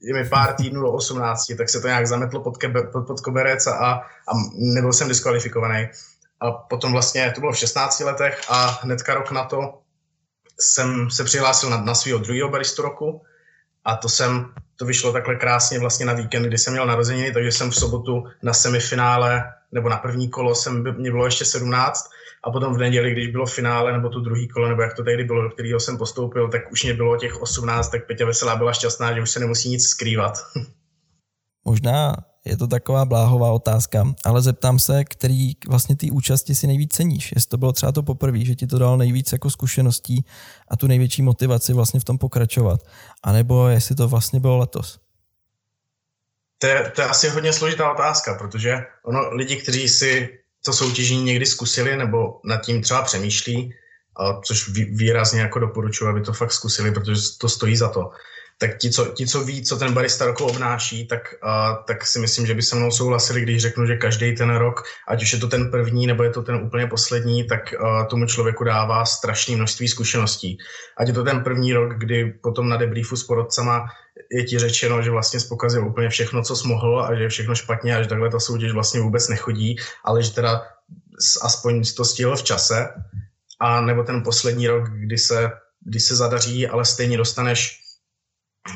[0.00, 3.20] je mi pár týdnů do 18, tak se to nějak zametlo pod, kebe, pod, pod
[3.20, 5.88] koberec a, a nebyl jsem diskvalifikovaný.
[6.40, 9.78] A potom vlastně, to bylo v 16 letech a hnedka rok na to
[10.60, 13.22] jsem se přihlásil na, na svého druhého baristu roku
[13.84, 17.52] a to jsem, to vyšlo takhle krásně vlastně na víkend, kdy jsem měl narozeniny, takže
[17.52, 22.10] jsem v sobotu na semifinále nebo na první kolo jsem, mě bylo ještě 17
[22.44, 25.24] a potom v neděli, když bylo finále nebo tu druhý kolo, nebo jak to tehdy
[25.24, 28.72] bylo, do kterého jsem postoupil, tak už mě bylo těch 18, tak Peťa Veselá byla
[28.72, 30.34] šťastná, že už se nemusí nic skrývat.
[31.64, 36.92] Možná je to taková bláhová otázka, ale zeptám se, který vlastně ty účasti si nejvíc
[36.92, 37.32] ceníš.
[37.34, 40.24] Jestli to bylo třeba to poprvé, že ti to dalo nejvíc jako zkušeností
[40.68, 42.80] a tu největší motivaci vlastně v tom pokračovat.
[43.22, 44.98] A nebo jestli to vlastně bylo letos.
[46.58, 51.22] To je, to je asi hodně složitá otázka, protože ono, lidi, kteří si to soutěžení
[51.22, 53.74] někdy zkusili nebo nad tím třeba přemýšlí,
[54.44, 58.10] což výrazně jako doporučuji, aby to fakt zkusili, protože to stojí za to,
[58.60, 62.18] tak ti, co, ti, co ví, co ten barista roku obnáší, tak, uh, tak si
[62.18, 65.38] myslím, že by se mnou souhlasili, když řeknu, že každý ten rok, ať už je
[65.38, 69.56] to ten první, nebo je to ten úplně poslední, tak uh, tomu člověku dává strašné
[69.56, 70.58] množství zkušeností.
[70.98, 73.86] Ať je to ten první rok, kdy potom na debriefu s porodcama
[74.32, 77.54] je ti řečeno, že vlastně spokazil úplně všechno, co jsi mohl a že je všechno
[77.54, 80.62] špatně a že takhle ta soutěž vlastně vůbec nechodí, ale že teda
[81.42, 82.88] aspoň to stihl v čase.
[83.60, 85.50] A nebo ten poslední rok, kdy se,
[85.84, 87.87] kdy se zadaří, ale stejně dostaneš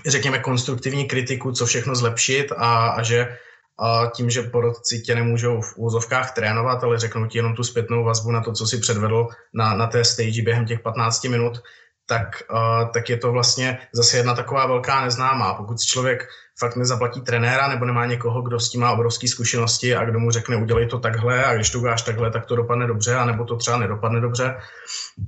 [0.06, 3.36] řekněme, konstruktivní kritiku, co všechno zlepšit a, a že
[3.80, 8.04] a tím, že porodci tě nemůžou v úzovkách trénovat, ale řeknou ti jenom tu zpětnou
[8.04, 11.62] vazbu na to, co si předvedl na, na té stage během těch 15 minut,
[12.06, 15.54] tak, uh, tak je to vlastně zase jedna taková velká neznámá.
[15.54, 19.94] Pokud si člověk fakt nezaplatí trenéra nebo nemá někoho, kdo s tím má obrovské zkušenosti
[19.94, 22.86] a kdo mu řekne, udělej to takhle a když to uděláš takhle, tak to dopadne
[22.86, 24.56] dobře, a nebo to třeba nedopadne dobře,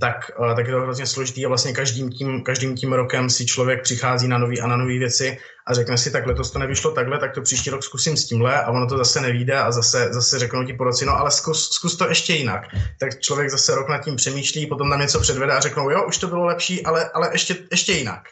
[0.00, 3.82] tak, tak je to hrozně složitý a vlastně každým tím, každým tím rokem si člověk
[3.82, 7.18] přichází na nový a na nové věci a řekne si, tak letos to nevyšlo takhle,
[7.18, 10.38] tak to příští rok zkusím s tímhle a ono to zase nevíde a zase, zase
[10.38, 12.62] řeknou ti poroci, no ale zkus, zkus to ještě jinak.
[13.00, 16.18] Tak člověk zase rok nad tím přemýšlí, potom tam něco předvede a řeknou, jo, už
[16.18, 18.22] to bylo lepší, ale, ale ještě, ještě jinak.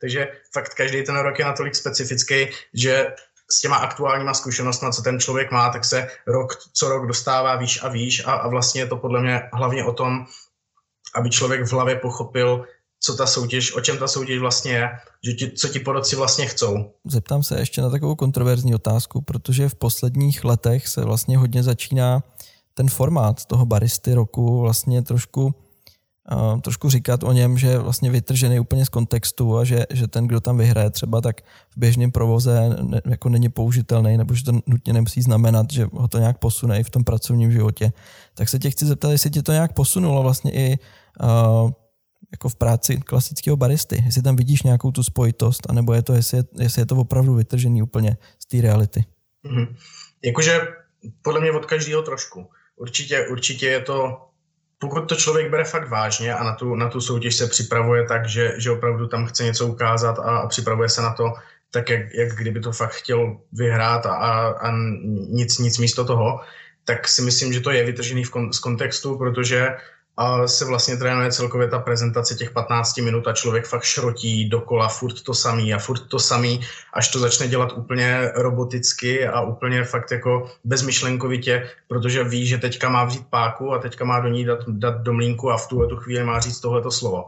[0.00, 3.06] Takže fakt každý ten rok je natolik specifický, že
[3.50, 7.82] s těma aktuálníma zkušenostmi, co ten člověk má, tak se rok co rok dostává výš
[7.82, 10.26] a výš a, a vlastně je to podle mě hlavně o tom,
[11.14, 12.64] aby člověk v hlavě pochopil,
[13.00, 14.88] co ta soutěž, o čem ta soutěž vlastně je,
[15.24, 16.92] že ti, co ti porodci vlastně chcou.
[17.06, 22.22] Zeptám se ještě na takovou kontroverzní otázku, protože v posledních letech se vlastně hodně začíná
[22.74, 25.54] ten formát toho baristy roku vlastně trošku
[26.32, 30.06] uh, trošku říkat o něm, že je vlastně vytržený úplně z kontextu a že, že
[30.06, 34.44] ten, kdo tam vyhraje třeba, tak v běžném provoze ne, jako není použitelný, nebo že
[34.44, 37.92] to nutně nemusí znamenat, že ho to nějak posune i v tom pracovním životě.
[38.34, 40.78] Tak se tě chci zeptat, jestli tě to nějak posunulo vlastně i
[41.22, 41.70] uh,
[42.32, 46.38] jako v práci klasického baristy, jestli tam vidíš nějakou tu spojitost, anebo je to, jestli
[46.38, 49.04] je, jestli je to opravdu vytržený úplně z té reality.
[49.44, 49.76] Mm-hmm.
[50.24, 50.60] Jakože
[51.22, 52.46] podle mě od každého trošku.
[52.76, 54.25] Určitě, určitě je to,
[54.78, 58.28] pokud to člověk bere fakt vážně a na tu, na tu soutěž se připravuje tak,
[58.28, 61.32] že, že opravdu tam chce něco ukázat a, a připravuje se na to,
[61.70, 64.70] tak jak, jak kdyby to fakt chtěl vyhrát a, a
[65.28, 66.40] nic, nic místo toho,
[66.84, 69.76] tak si myslím, že to je vytržený v kon, z kontextu, protože
[70.16, 74.88] a se vlastně trénuje celkově ta prezentace těch 15 minut a člověk fakt šrotí dokola
[74.88, 76.60] furt to samý a furt to samý,
[76.92, 82.88] až to začne dělat úplně roboticky a úplně fakt jako bezmyšlenkovitě, protože ví, že teďka
[82.88, 85.86] má vzít páku a teďka má do ní dát, dát do mlínku a v tuhle
[85.86, 87.24] tu chvíli má říct tohleto slovo.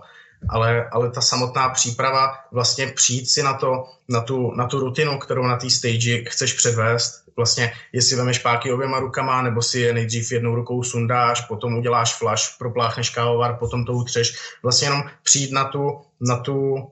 [0.48, 5.18] Ale, ale ta samotná příprava, vlastně přijít si na, to, na, tu, na tu rutinu,
[5.18, 9.92] kterou na té stage chceš předvést, vlastně jestli vemeš páky oběma rukama, nebo si je
[9.92, 14.34] nejdřív jednou rukou sundáš, potom uděláš flash, propláchneš kávovar, potom to utřeš.
[14.62, 16.88] Vlastně jenom přijít na tu, na tu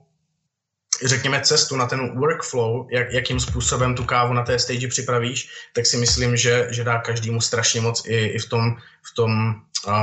[1.05, 5.85] řekněme, cestu na ten workflow, jak, jakým způsobem tu kávu na té stage připravíš, tak
[5.85, 8.75] si myslím, že, že dá každému strašně moc i, i v tom,
[9.11, 9.55] v tom
[9.87, 9.93] uh,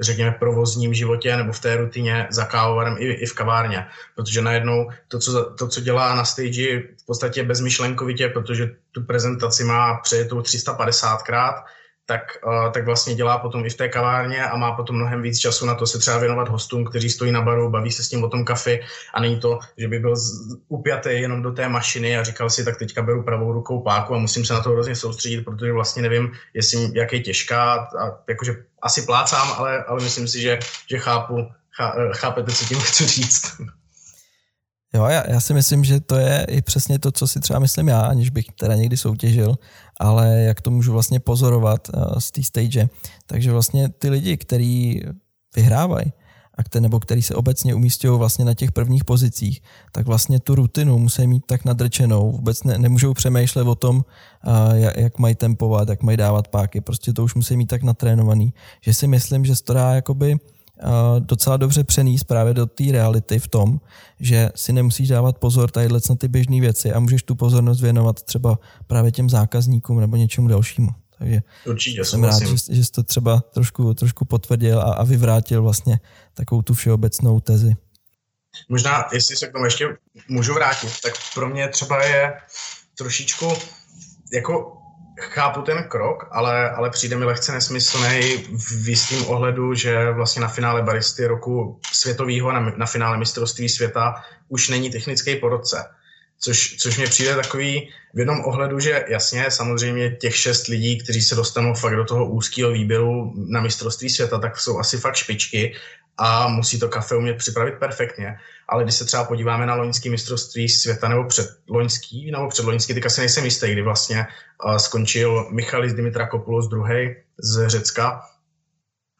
[0.00, 3.86] řekněme, provozním životě nebo v té rutině za kávovarem i, i v kavárně.
[4.14, 9.64] Protože najednou to co, to, co dělá na stage v podstatě bezmyšlenkovitě, protože tu prezentaci
[9.64, 11.62] má přejetou 350krát,
[12.06, 15.38] tak, uh, tak vlastně dělá potom i v té kavárně a má potom mnohem víc
[15.38, 18.24] času na to se třeba věnovat hostům, kteří stojí na baru, baví se s ním
[18.24, 18.80] o tom kafi
[19.14, 20.14] a není to, že by byl
[20.68, 24.18] upjatý jenom do té mašiny a říkal si, tak teďka beru pravou rukou páku a
[24.18, 28.54] musím se na to hrozně soustředit, protože vlastně nevím, jestli, jak je těžká a jakože
[28.82, 30.58] asi plácám, ale, ale myslím si, že,
[30.90, 33.60] že chápu, chá, chápete, co tím chci říct.
[34.94, 37.88] Jo, já, já si myslím, že to je i přesně to, co si třeba myslím
[37.88, 39.58] já, aniž bych teda někdy soutěžil,
[40.00, 42.88] ale jak to můžu vlastně pozorovat uh, z té stage.
[43.26, 45.02] Takže vlastně ty lidi, kteří
[45.56, 46.12] vyhrávají,
[46.58, 50.54] a který, nebo který se obecně umístějí vlastně na těch prvních pozicích, tak vlastně tu
[50.54, 54.52] rutinu musí mít tak nadrčenou, vůbec ne, nemůžou přemýšlet o tom, uh,
[54.96, 58.94] jak, mají tempovat, jak mají dávat páky, prostě to už musí mít tak natrénovaný, že
[58.94, 60.36] si myslím, že to dá jakoby
[61.18, 63.80] docela dobře přenést právě do té reality v tom,
[64.20, 68.22] že si nemusíš dávat pozor tadyhle na ty běžné věci a můžeš tu pozornost věnovat
[68.22, 70.88] třeba právě těm zákazníkům nebo něčemu dalšímu.
[71.18, 75.62] Takže Určitě, jsem rád, že, že jsi to třeba trošku, trošku potvrdil a, a vyvrátil
[75.62, 76.00] vlastně
[76.34, 77.76] takovou tu všeobecnou tezi.
[78.68, 79.88] Možná, jestli se k tomu ještě
[80.28, 82.32] můžu vrátit, tak pro mě třeba je
[82.98, 83.52] trošičku
[84.32, 84.83] jako
[85.20, 88.20] chápu ten krok, ale, ale přijde mi lehce nesmyslný
[88.58, 94.14] v jistým ohledu, že vlastně na finále baristy roku světového, na, na finále mistrovství světa
[94.48, 95.84] už není technický porodce.
[96.40, 101.22] Což, což mě přijde takový v jednom ohledu, že jasně, samozřejmě těch šest lidí, kteří
[101.22, 105.74] se dostanou fakt do toho úzkého výběru na mistrovství světa, tak jsou asi fakt špičky,
[106.18, 108.38] a musí to kafe umět připravit perfektně.
[108.68, 112.94] Ale když se třeba podíváme na loňský mistrovství světa nebo před loňský, nebo před loňský,
[112.94, 114.26] teďka si nejsem jistý, kdy vlastně
[114.64, 118.22] uh, skončil Michalis Dimitrakopoulos druhý z Řecka,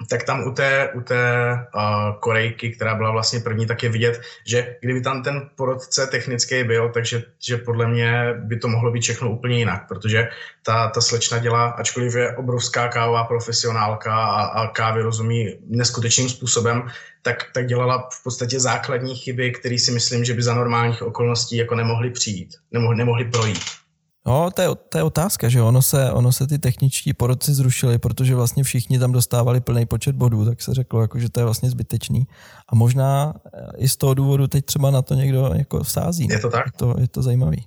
[0.08, 4.20] tak tam u té, u té uh, Korejky, která byla vlastně první, tak je vidět,
[4.46, 9.00] že kdyby tam ten porodce technický byl, takže že podle mě by to mohlo být
[9.02, 10.28] všechno úplně jinak, protože
[10.62, 16.88] ta, ta slečna dělá, ačkoliv je obrovská kávová profesionálka a, a kávy rozumí neskutečným způsobem,
[17.22, 21.56] tak, tak dělala v podstatě základní chyby, které si myslím, že by za normálních okolností
[21.56, 23.83] jako nemohly přijít, nemohly, nemohly projít.
[24.26, 27.98] No, to je, to je otázka, že ono se, ono se ty techničtí porodci zrušili,
[27.98, 31.44] protože vlastně všichni tam dostávali plný počet bodů, tak se řeklo, jako, že to je
[31.44, 32.26] vlastně zbytečný.
[32.68, 33.34] A možná
[33.76, 36.28] i z toho důvodu teď třeba na to někdo jako vsází.
[36.30, 36.66] Je to tak?
[36.66, 37.66] Je to, je to zajímavý.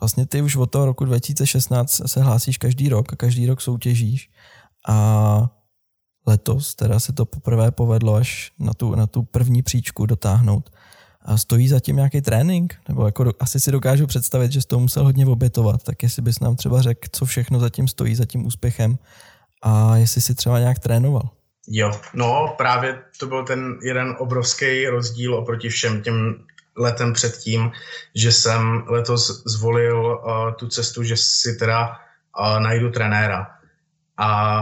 [0.00, 4.30] Vlastně ty už od toho roku 2016 se hlásíš každý rok a každý rok soutěžíš
[4.88, 5.50] a
[6.26, 10.70] letos teda se to poprvé povedlo až na tu, na tu první příčku dotáhnout.
[11.28, 12.74] A stojí zatím nějaký trénink?
[12.88, 16.40] Nebo jako asi si dokážu představit, že jsi to musel hodně obětovat, tak jestli bys
[16.40, 18.98] nám třeba řekl, co všechno zatím stojí za tím úspěchem
[19.62, 21.30] a jestli si třeba nějak trénoval.
[21.68, 26.34] Jo, no právě to byl ten jeden obrovský rozdíl oproti všem těm
[26.76, 27.70] letem předtím,
[28.14, 33.46] že jsem letos zvolil uh, tu cestu, že si teda uh, najdu trenéra.
[34.16, 34.60] A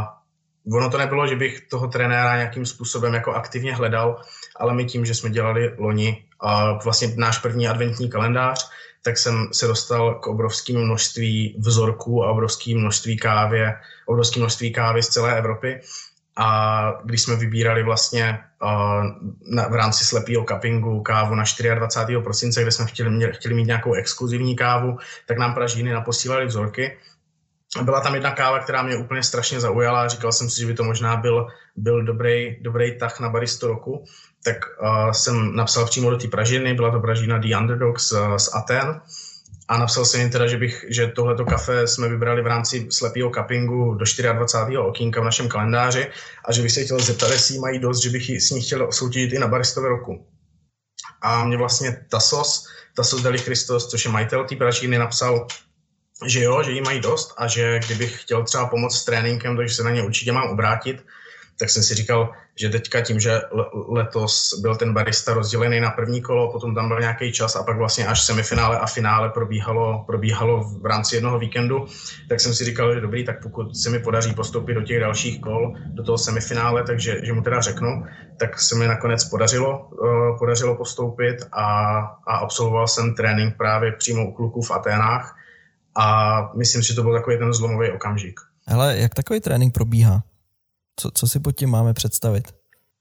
[0.72, 4.20] ono to nebylo, že bych toho trenéra nějakým způsobem jako aktivně hledal,
[4.58, 8.70] ale my tím, že jsme dělali loni a vlastně náš první adventní kalendář,
[9.02, 13.60] tak jsem se dostal k obrovskému množství vzorků a obrovské množství kávy,
[14.06, 15.80] obrovské množství kávy z celé Evropy.
[16.36, 19.04] A když jsme vybírali vlastně uh,
[19.54, 22.18] na, v rámci slepého cuppingu kávu na 24.
[22.24, 26.98] prosince, kde jsme chtěli, chtěli mít nějakou exkluzivní kávu, tak nám Pražíny naposílali vzorky.
[27.82, 30.08] Byla tam jedna káva, která mě úplně strašně zaujala.
[30.08, 34.04] Říkal jsem si, že by to možná byl, byl dobrý, dobrý tah na baristo roku
[34.46, 38.54] tak uh, jsem napsal přímo do té Pražiny, byla to Pražina The Underdog z, z
[38.54, 39.00] Aten
[39.68, 43.30] a napsal jsem jim teda, že, bych, že tohleto kafe jsme vybrali v rámci slepého
[43.30, 44.78] cuppingu do 24.
[44.78, 46.06] okýnka v našem kalendáři
[46.44, 49.32] a že bych se chtěl zeptat, jestli mají dost, že bych s ní chtěl soutěžit
[49.32, 50.26] i na baristové roku.
[51.22, 55.46] A mě vlastně Tasos, Tasos Deli Christos, což je majitel té Pražiny, napsal,
[56.26, 59.74] že jo, že jí mají dost a že kdybych chtěl třeba pomoct s tréninkem, takže
[59.74, 61.04] se na ně určitě mám obrátit
[61.58, 63.40] tak jsem si říkal, že teďka tím, že
[63.88, 67.76] letos byl ten barista rozdělený na první kolo, potom tam byl nějaký čas a pak
[67.76, 71.86] vlastně až semifinále a finále probíhalo, probíhalo v rámci jednoho víkendu,
[72.28, 75.40] tak jsem si říkal, že dobrý, tak pokud se mi podaří postoupit do těch dalších
[75.40, 78.04] kol, do toho semifinále, takže že mu teda řeknu,
[78.38, 84.26] tak se mi nakonec podařilo, uh, podařilo postoupit a, a absolvoval jsem trénink právě přímo
[84.26, 85.36] u kluků v Aténách
[85.96, 88.40] a myslím, že to byl takový ten zlomový okamžik.
[88.66, 90.22] Ale jak takový trénink probíhá?
[91.00, 92.54] Co, co si pod tím máme představit?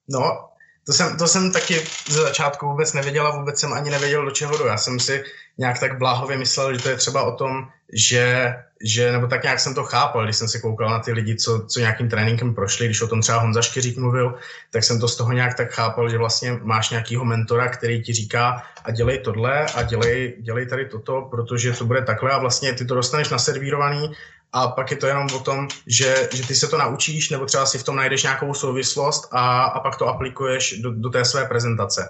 [0.10, 0.50] No,
[0.86, 4.32] to jsem, to jsem taky ze začátku vůbec nevěděl a vůbec jsem ani nevěděl, do
[4.32, 4.66] čeho jdu.
[4.66, 5.24] Já jsem si
[5.58, 8.54] nějak tak bláhově myslel, že to je třeba o tom, že,
[8.86, 11.66] že nebo tak nějak jsem to chápal, když jsem se koukal na ty lidi, co,
[11.68, 14.36] co nějakým tréninkem prošli, když o tom třeba Honza Škyřík mluvil,
[14.72, 18.14] tak jsem to z toho nějak tak chápal, že vlastně máš nějakýho mentora, který ti
[18.14, 22.74] říká a dělej tohle a dělej, dělej tady toto, protože to bude takhle a vlastně
[22.74, 24.12] ty to dostaneš naservírovaný
[24.54, 27.66] a pak je to jenom o tom, že, že ty se to naučíš, nebo třeba
[27.66, 31.46] si v tom najdeš nějakou souvislost a, a pak to aplikuješ do, do té své
[31.46, 32.10] prezentace.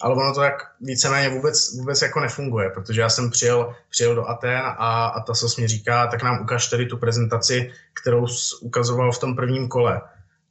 [0.00, 4.28] Ale ono to tak víceméně vůbec, vůbec jako nefunguje, protože já jsem přijel, přijel do
[4.28, 8.26] Aten a, a ta sos mi říká, tak nám ukaž tady tu prezentaci, kterou
[8.60, 10.00] ukazoval v tom prvním kole.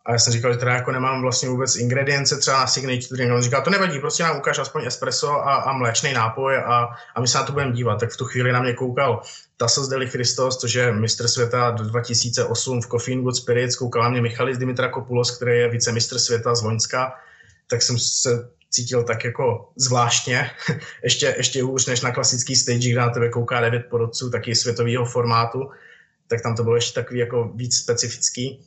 [0.05, 3.33] A já jsem říkal, že teda jako nemám vlastně vůbec ingredience třeba na signature.
[3.33, 7.21] On říkal, to nevadí, prostě nám ukáž aspoň espresso a, a mléčný nápoj a, a
[7.21, 7.99] my se na to budeme dívat.
[7.99, 9.21] Tak v tu chvíli na mě koukal
[9.57, 14.21] Tasos Deli Christos, což je mistr světa 2008 v Coffee Good Spirits, koukal na mě
[14.21, 17.13] Michalis Dimitrakopoulos, který je vícemistr světa z Loňska,
[17.69, 20.51] tak jsem se cítil tak jako zvláštně,
[21.03, 25.06] ještě, ještě hůř než na klasický stage, kde na tebe kouká devět porodců, taky světového
[25.06, 25.69] formátu,
[26.27, 28.65] tak tam to bylo ještě takový jako víc specifický.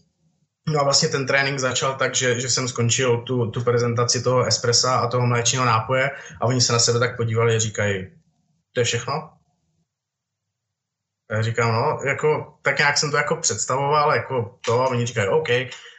[0.69, 4.45] No a vlastně ten trénink začal tak, že, že jsem skončil tu, tu prezentaci toho
[4.45, 6.11] espressa a toho mléčného nápoje
[6.41, 8.11] a oni se na sebe tak podívali a říkají,
[8.73, 9.31] to je všechno?
[11.31, 15.29] Já říkám, no, jako, tak nějak jsem to jako představoval, jako to a oni říkají,
[15.29, 15.49] OK,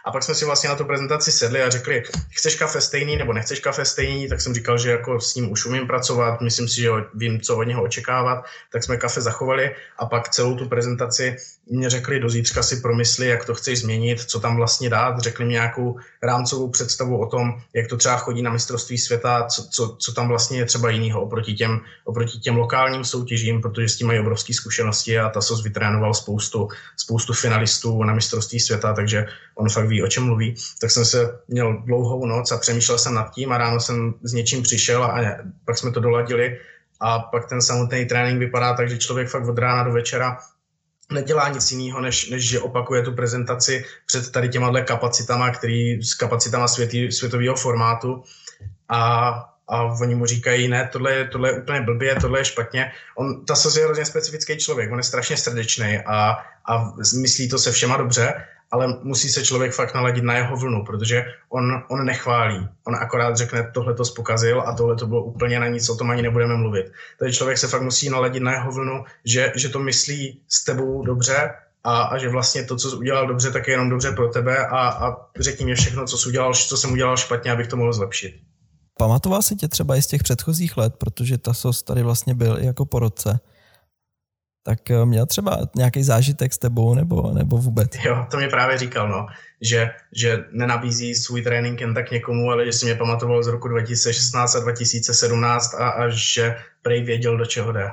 [0.05, 3.33] a pak jsme si vlastně na tu prezentaci sedli a řekli, chceš kafe stejný nebo
[3.33, 6.81] nechceš kafe stejný, tak jsem říkal, že jako s ním už umím pracovat, myslím si,
[6.81, 11.35] že vím, co od něho očekávat, tak jsme kafe zachovali a pak celou tu prezentaci
[11.71, 15.45] mě řekli, do zítřka si promysli, jak to chceš změnit, co tam vlastně dát, řekli
[15.45, 19.95] mi nějakou rámcovou představu o tom, jak to třeba chodí na mistrovství světa, co, co,
[19.99, 24.07] co tam vlastně je třeba jinýho oproti těm, oproti těm lokálním soutěžím, protože s tím
[24.07, 29.25] mají obrovské zkušenosti a ta SOS vytrénoval spoustu, spoustu finalistů na mistrovství světa, takže
[29.55, 33.13] on fakt ví, o čem mluví, tak jsem se měl dlouhou noc a přemýšlel jsem
[33.13, 35.21] nad tím a ráno jsem s něčím přišel a
[35.65, 36.57] pak jsme to doladili
[36.99, 40.37] a pak ten samotný trénink vypadá tak, že člověk fakt od rána do večera
[41.11, 46.13] nedělá nic jiného, než, než že opakuje tu prezentaci před tady těma kapacitama, který s
[46.13, 48.23] kapacitama světý, světového formátu
[48.89, 49.29] a,
[49.67, 52.91] a oni mu říkají, ne, tohle je, tohle je úplně blbě, tohle je špatně.
[53.15, 57.71] On, ta je hrozně specifický člověk, on je strašně srdečný a, a myslí to se
[57.71, 58.33] všema dobře
[58.71, 62.67] ale musí se člověk fakt naladit na jeho vlnu, protože on, on nechválí.
[62.87, 66.09] On akorát řekne, tohle to spokazil a tohle to bylo úplně na nic, o tom
[66.09, 66.91] ani nebudeme mluvit.
[67.19, 71.05] Takže člověk se fakt musí naladit na jeho vlnu, že, že to myslí s tebou
[71.05, 71.49] dobře
[71.83, 74.67] a, a že vlastně to, co jsi udělal dobře, tak je jenom dobře pro tebe
[74.67, 77.93] a, a řekni mi všechno, co, jsi udělal, co jsem udělal špatně, abych to mohl
[77.93, 78.35] zlepšit.
[78.97, 82.57] Pamatoval si tě třeba i z těch předchozích let, protože ta SOS tady vlastně byl
[82.59, 83.39] i jako porodce
[84.63, 87.91] tak eh, měl třeba nějaký zážitek s tebou nebo, nebo vůbec?
[88.03, 89.25] Jo, to mi právě říkal, no,
[89.61, 93.67] že, že nenabízí svůj trénink jen tak někomu, ale že si mě pamatoval z roku
[93.67, 97.91] 2016 a 2017 a, a že prej věděl, do čeho jde.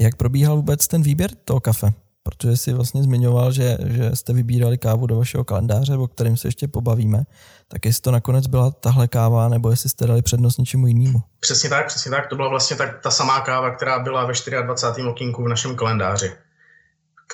[0.00, 1.92] Jak probíhal vůbec ten výběr toho kafe?
[2.26, 6.48] Protože si vlastně zmiňoval, že, že jste vybírali kávu do vašeho kalendáře, o kterém se
[6.48, 7.22] ještě pobavíme,
[7.68, 11.22] tak jestli to nakonec byla tahle káva, nebo jestli jste dali přednost něčemu jinému.
[11.40, 12.28] Přesně tak, přesně tak.
[12.28, 15.06] To byla vlastně tak, ta samá káva, která byla ve 24.
[15.06, 16.32] okýnku v našem kalendáři,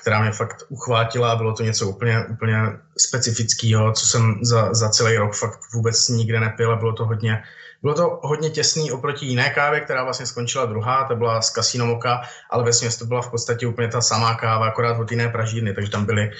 [0.01, 1.37] která mě fakt uchvátila.
[1.37, 2.57] Bylo to něco úplně, úplně
[2.99, 7.43] specifického, co jsem za, za celý rok fakt vůbec nikde nepil a bylo to hodně,
[7.83, 11.87] bylo to hodně těsný oproti jiné kávě, která vlastně skončila druhá, to byla z Casino
[11.87, 15.75] Moka, ale ve to byla v podstatě úplně ta samá káva, akorát od jiné pražírny,
[15.75, 16.31] takže tam byly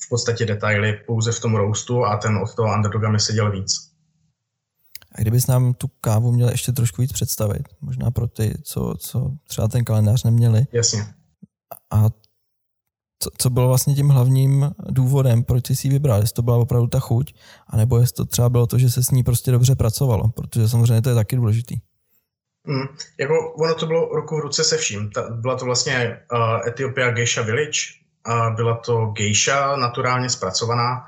[0.00, 3.72] v podstatě detaily pouze v tom roastu a ten od toho underdoga mi seděl víc.
[5.14, 9.30] A kdybys nám tu kávu měl ještě trošku víc představit, možná pro ty, co, co
[9.48, 10.66] třeba ten kalendář neměli.
[10.72, 11.06] Jasně.
[11.90, 12.06] A
[13.18, 16.20] co, co bylo vlastně tím hlavním důvodem, proč jsi si ji vybral?
[16.20, 17.34] Jestli to byla opravdu ta chuť,
[17.66, 21.02] anebo jestli to třeba bylo to, že se s ní prostě dobře pracovalo, protože samozřejmě
[21.02, 21.76] to je taky důležitý.
[22.66, 22.86] Mm,
[23.20, 25.10] jako ono to bylo ruku v ruce se vším.
[25.10, 27.80] Ta, byla to vlastně uh, Etiopia Geisha Village,
[28.28, 31.04] uh, byla to geisha naturálně zpracovaná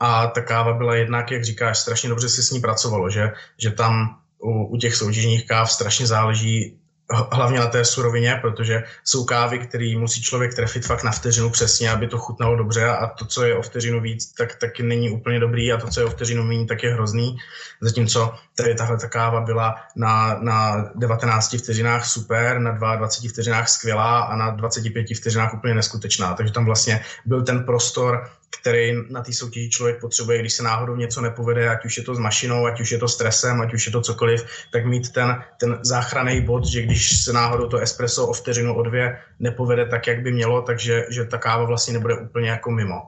[0.00, 3.70] a ta káva byla jednak, jak říkáš, strašně dobře se s ní pracovalo, že, že
[3.70, 6.79] tam u, u těch soutěžních káv strašně záleží
[7.12, 11.90] hlavně na té surovině, protože jsou kávy, které musí člověk trefit fakt na vteřinu přesně,
[11.90, 15.40] aby to chutnalo dobře a to, co je o vteřinu víc, tak taky není úplně
[15.40, 17.36] dobrý a to, co je o vteřinu méně, tak je hrozný.
[17.80, 24.20] Zatímco tady tahle ta káva byla na, na 19 vteřinách super, na 22 vteřinách skvělá
[24.20, 26.34] a na 25 vteřinách úplně neskutečná.
[26.34, 28.30] Takže tam vlastně byl ten prostor
[28.60, 32.14] který na té soutěži člověk potřebuje, když se náhodou něco nepovede, ať už je to
[32.14, 35.42] s mašinou, ať už je to stresem, ať už je to cokoliv, tak mít ten,
[35.60, 40.06] ten záchranný bod, že když se náhodou to espresso o vteřinu, o dvě nepovede tak,
[40.06, 43.02] jak by mělo, takže že ta káva vlastně nebude úplně jako mimo.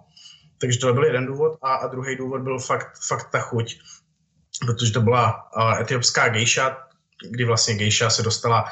[0.59, 3.79] Takže to byl jeden důvod a, a druhý důvod byl fakt, fakt ta chuť,
[4.67, 6.77] protože to byla uh, etiopská gejša,
[7.31, 8.65] kdy vlastně gejša se dostala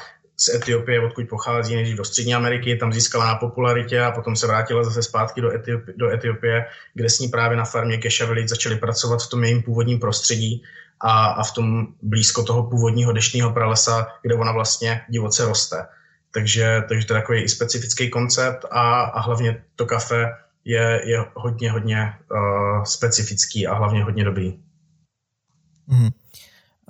[0.43, 4.47] z Etiopie, odkud pochází, než do Střední Ameriky, tam získala na popularitě a potom se
[4.47, 8.75] vrátila zase zpátky do, Etiopie, do Etiopie, kde s ní právě na farmě Keshaveli začali
[8.75, 10.63] pracovat v tom jejím původním prostředí
[10.99, 15.85] a, a v tom blízko toho původního deštního pralesa, kde ona vlastně divoce roste.
[16.33, 20.25] Takže, takže to je takový i specifický koncept a, a hlavně to kafe
[20.65, 24.59] je, je hodně, hodně uh, specifický a hlavně hodně dobrý.
[25.87, 26.09] Mm.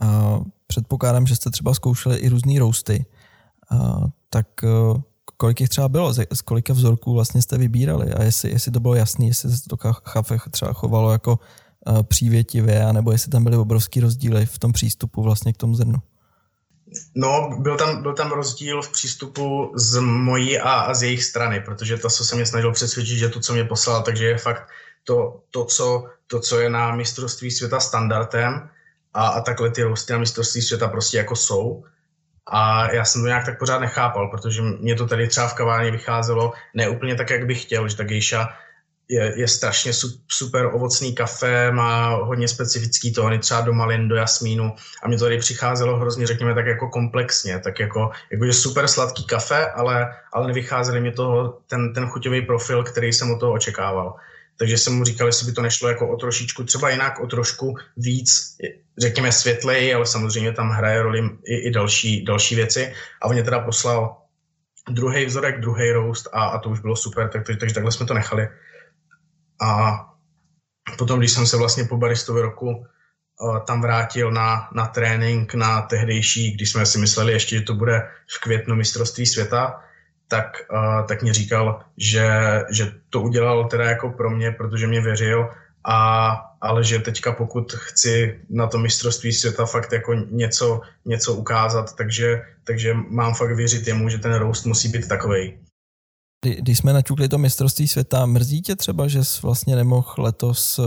[0.01, 3.05] Uh, předpokládám, že jste třeba zkoušeli i různé roasty
[4.30, 5.01] tak eh,
[5.38, 8.95] kolik jich třeba bylo, z kolika vzorků vlastně jste vybírali a jestli, jestli to bylo
[8.95, 9.78] jasné, jestli se to
[10.51, 11.39] třeba chovalo jako
[11.88, 15.99] eh, přívětivě, anebo jestli tam byly obrovský rozdíly v tom přístupu vlastně k tomu zrnu.
[17.15, 21.61] No, byl tam, byl tam rozdíl v přístupu z mojí a, a z jejich strany,
[21.61, 24.67] protože to, co se mě snažil přesvědčit, že to, co mě poslal, takže je fakt
[25.03, 28.69] to, to, co, to co je na mistrovství světa standardem
[29.13, 31.84] a, a takhle ty rousty na mistrovství světa prostě jako jsou.
[32.53, 35.91] A já jsem to nějak tak pořád nechápal, protože mě to tady třeba v kavárně
[35.91, 38.49] vycházelo ne úplně tak, jak bych chtěl, že ta gejša
[39.11, 39.91] je, je strašně
[40.27, 45.23] super ovocný kafe, má hodně specifický tóny, třeba do malin, do jasmínu a mě to
[45.23, 50.13] tady přicházelo hrozně, řekněme, tak jako komplexně, tak jako, jako je super sladký kafe, ale,
[50.33, 54.15] ale nevycházeli mi toho ten, ten chuťový profil, který jsem od toho očekával.
[54.62, 57.76] Takže jsem mu říkal, jestli by to nešlo jako o trošičku, třeba jinak, o trošku
[57.97, 58.57] víc,
[58.97, 62.93] řekněme světlej, ale samozřejmě tam hraje roli i, i další, další věci.
[63.22, 64.18] A on mě teda poslal
[64.89, 68.05] druhý vzorek, druhý roast a, a to už bylo super, tak, takže, takže takhle jsme
[68.05, 68.47] to nechali.
[69.62, 69.99] A
[70.97, 75.82] potom, když jsem se vlastně po baristovi roku uh, tam vrátil na, na trénink, na
[75.82, 79.84] tehdejší, když jsme si mysleli ještě, že to bude v květnu mistrovství světa,
[80.32, 82.32] tak, uh, tak mě říkal, že,
[82.71, 85.49] že to udělal teda jako pro mě, protože mě věřil
[85.84, 91.95] a, ale že teďka pokud chci na to mistrovství světa fakt jako něco, něco ukázat,
[91.95, 95.59] takže, takže mám fakt věřit jemu, že ten roast musí být takovej.
[96.59, 100.84] Když jsme načukli to mistrovství světa, mrzí tě třeba, že jsi vlastně nemohl letos eh,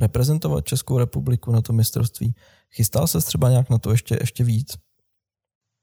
[0.00, 2.34] reprezentovat Českou republiku na to mistrovství?
[2.70, 4.68] Chystal se třeba nějak na to ještě, ještě víc?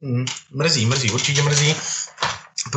[0.02, 1.76] Mm, mrzí, mrzí, určitě mrzí,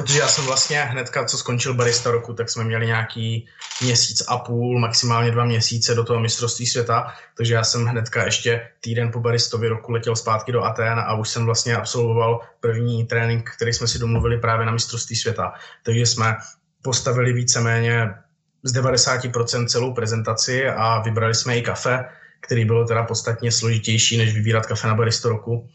[0.03, 3.49] protože já jsem vlastně hnedka, co skončil barista roku, tak jsme měli nějaký
[3.83, 8.69] měsíc a půl, maximálně dva měsíce do toho mistrovství světa, takže já jsem hnedka ještě
[8.81, 13.51] týden po baristovi roku letěl zpátky do Aten a už jsem vlastně absolvoval první trénink,
[13.57, 15.53] který jsme si domluvili právě na mistrovství světa.
[15.83, 16.37] Takže jsme
[16.83, 18.15] postavili víceméně
[18.63, 22.05] z 90% celou prezentaci a vybrali jsme i kafe,
[22.41, 25.69] který bylo teda podstatně složitější, než vybírat kafe na baristo roku.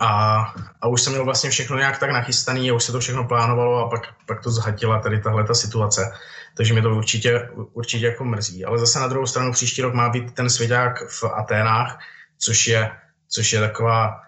[0.00, 0.40] A,
[0.80, 3.86] a už jsem měl vlastně všechno nějak tak nachystaný a už se to všechno plánovalo
[3.86, 6.12] a pak, pak to zhatila tady tahle ta situace.
[6.56, 8.64] Takže mě to určitě, určitě jako mrzí.
[8.64, 11.98] Ale zase na druhou stranu příští rok má být ten svěďák v Aténách,
[12.38, 12.90] což je,
[13.28, 14.20] což je taková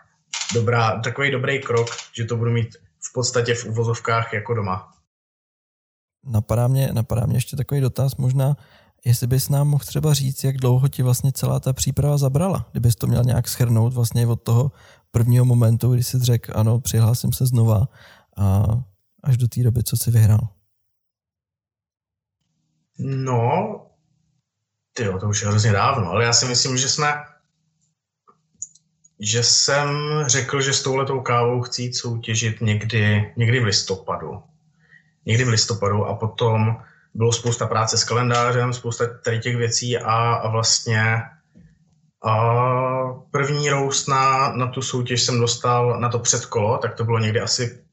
[0.54, 4.92] dobrá, takový dobrý krok, že to budu mít v podstatě v uvozovkách jako doma.
[6.26, 8.56] Napadá mě, napadá mě ještě takový dotaz, možná
[9.04, 12.96] jestli bys nám mohl třeba říct, jak dlouho ti vlastně celá ta příprava zabrala, kdybys
[12.96, 14.72] to měl nějak schrnout vlastně od toho
[15.14, 17.88] prvního momentu, kdy jsi řekl, ano, přihlásím se znova
[18.36, 18.62] a
[19.24, 20.48] až do té doby, co jsi vyhrál?
[22.98, 23.80] No,
[24.92, 27.14] ty to už je hrozně dávno, ale já si myslím, že jsme,
[29.20, 29.88] že jsem
[30.26, 34.42] řekl, že s touhletou kávou chci jít soutěžit někdy, někdy v listopadu.
[35.26, 36.82] Někdy v listopadu a potom
[37.14, 41.22] bylo spousta práce s kalendářem, spousta tady těch věcí a, a vlastně
[42.24, 42.34] a
[43.30, 47.40] první roust na, na tu soutěž jsem dostal na to předkolo, tak to bylo někdy
[47.40, 47.84] asi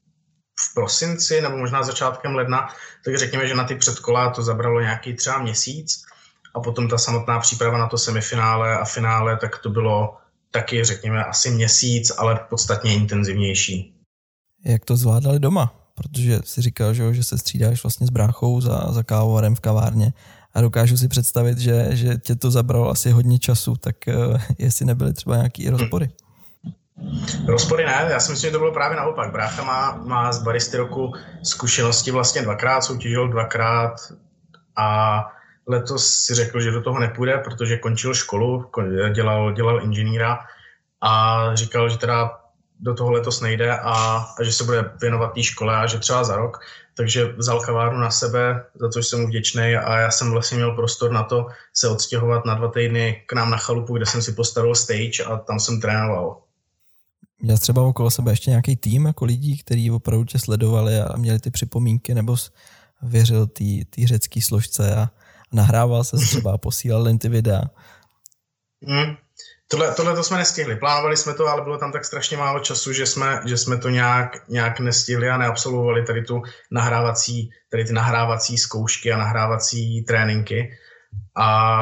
[0.60, 2.68] v prosinci nebo možná začátkem ledna,
[3.04, 6.02] tak řekněme, že na ty předkola to zabralo nějaký třeba měsíc
[6.54, 10.16] a potom ta samotná příprava na to semifinále a finále, tak to bylo
[10.50, 13.94] taky, řekněme, asi měsíc, ale podstatně intenzivnější.
[14.64, 15.74] Jak to zvládali doma?
[15.94, 20.12] Protože si říkal, že, že se střídáš vlastně s bráchou za, za kávovarem v kavárně
[20.54, 24.86] a dokážu si představit, že, že tě to zabralo asi hodně času, tak uh, jestli
[24.86, 26.10] nebyly třeba nějaký rozpory.
[27.46, 29.32] Rozpory ne, já si myslím, že to bylo právě naopak.
[29.32, 33.94] Brácha má, má z baristy roku zkušenosti vlastně dvakrát, soutěžil dvakrát
[34.76, 35.18] a
[35.66, 38.70] letos si řekl, že do toho nepůjde, protože končil školu,
[39.14, 40.38] dělal, dělal inženýra
[41.00, 42.30] a říkal, že teda
[42.82, 46.24] do toho letos nejde a, a že se bude věnovat té škole a že třeba
[46.24, 46.58] za rok
[46.96, 50.74] takže vzal kavárnu na sebe, za což jsem mu vděčný a já jsem vlastně měl
[50.74, 54.32] prostor na to se odstěhovat na dva týdny k nám na chalupu, kde jsem si
[54.32, 56.42] postavil stage a tam jsem trénoval.
[57.42, 61.38] Měl třeba okolo sebe ještě nějaký tým jako lidí, kteří opravdu tě sledovali a měli
[61.38, 62.36] ty připomínky, nebo
[63.02, 63.46] věřil
[63.90, 65.10] té řecké složce a
[65.52, 67.62] nahrával se třeba a posílal jen ty videa?
[68.86, 69.16] Hmm.
[69.72, 70.76] Tohle, tohle to jsme nestihli.
[70.76, 73.88] Plánovali jsme to, ale bylo tam tak strašně málo času, že jsme, že jsme to
[73.88, 80.70] nějak, nějak nestihli a neabsolvovali tady tu nahrávací, tady ty nahrávací zkoušky a nahrávací tréninky.
[81.36, 81.78] A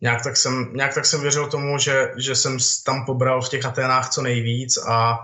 [0.00, 3.64] nějak tak jsem, nějak tak jsem věřil tomu, že, že jsem tam pobral v těch
[3.64, 5.18] Aténách co nejvíc a,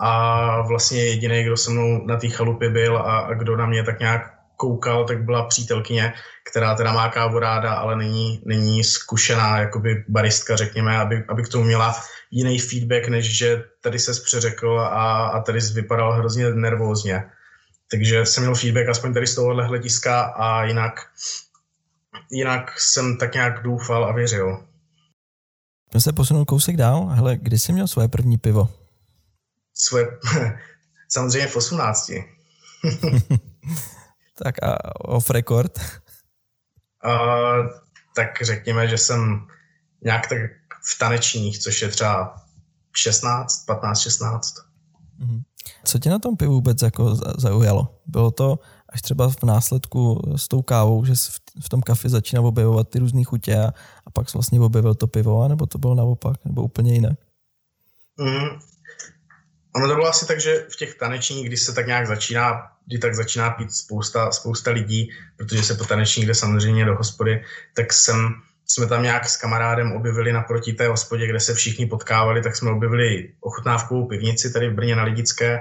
[0.00, 3.84] a vlastně jediný, kdo se mnou na té chalupě byl a, a kdo na mě
[3.84, 6.12] tak nějak koukal, tak byla přítelkyně,
[6.50, 11.48] která teda má kávu ráda, ale není, není zkušená jakoby baristka, řekněme, aby, aby k
[11.48, 11.96] tomu měla
[12.30, 17.24] jiný feedback, než že tady se přeřekl a, a tady vypadal hrozně nervózně.
[17.90, 21.00] Takže jsem měl feedback aspoň tady z tohohle hlediska a jinak,
[22.30, 24.64] jinak jsem tak nějak doufal a věřil.
[25.88, 27.06] Pojďme se posunout kousek dál.
[27.06, 28.68] Hele, kdy jsi měl svoje první pivo?
[29.74, 30.06] Svoje,
[31.08, 32.10] samozřejmě v 18.
[34.44, 35.78] tak a off record?
[37.04, 37.66] Uh,
[38.16, 39.46] tak řekněme, že jsem
[40.04, 40.38] nějak tak
[40.94, 42.36] v tanečních, což je třeba
[42.96, 44.54] 16, 15, 16.
[45.84, 48.00] Co tě na tom pivu vůbec jako zaujalo?
[48.06, 51.14] Bylo to až třeba v následku s tou kávou, že
[51.62, 53.72] v tom kafe začínal objevovat ty různé chutě a,
[54.06, 57.18] a pak vlastně objevil to pivo, nebo to bylo naopak, nebo úplně jinak?
[58.16, 58.69] Mm.
[59.72, 62.98] Ono to bylo asi tak, že v těch tanečních, když se tak nějak začíná kdy
[62.98, 67.44] tak začíná pít spousta, spousta lidí, protože se po taneční jde samozřejmě do hospody,
[67.74, 68.34] tak jsem,
[68.66, 72.70] jsme tam nějak s kamarádem objevili naproti té hospodě, kde se všichni potkávali, tak jsme
[72.70, 75.60] objevili ochutnávkovou pivnici tady v Brně na Lidické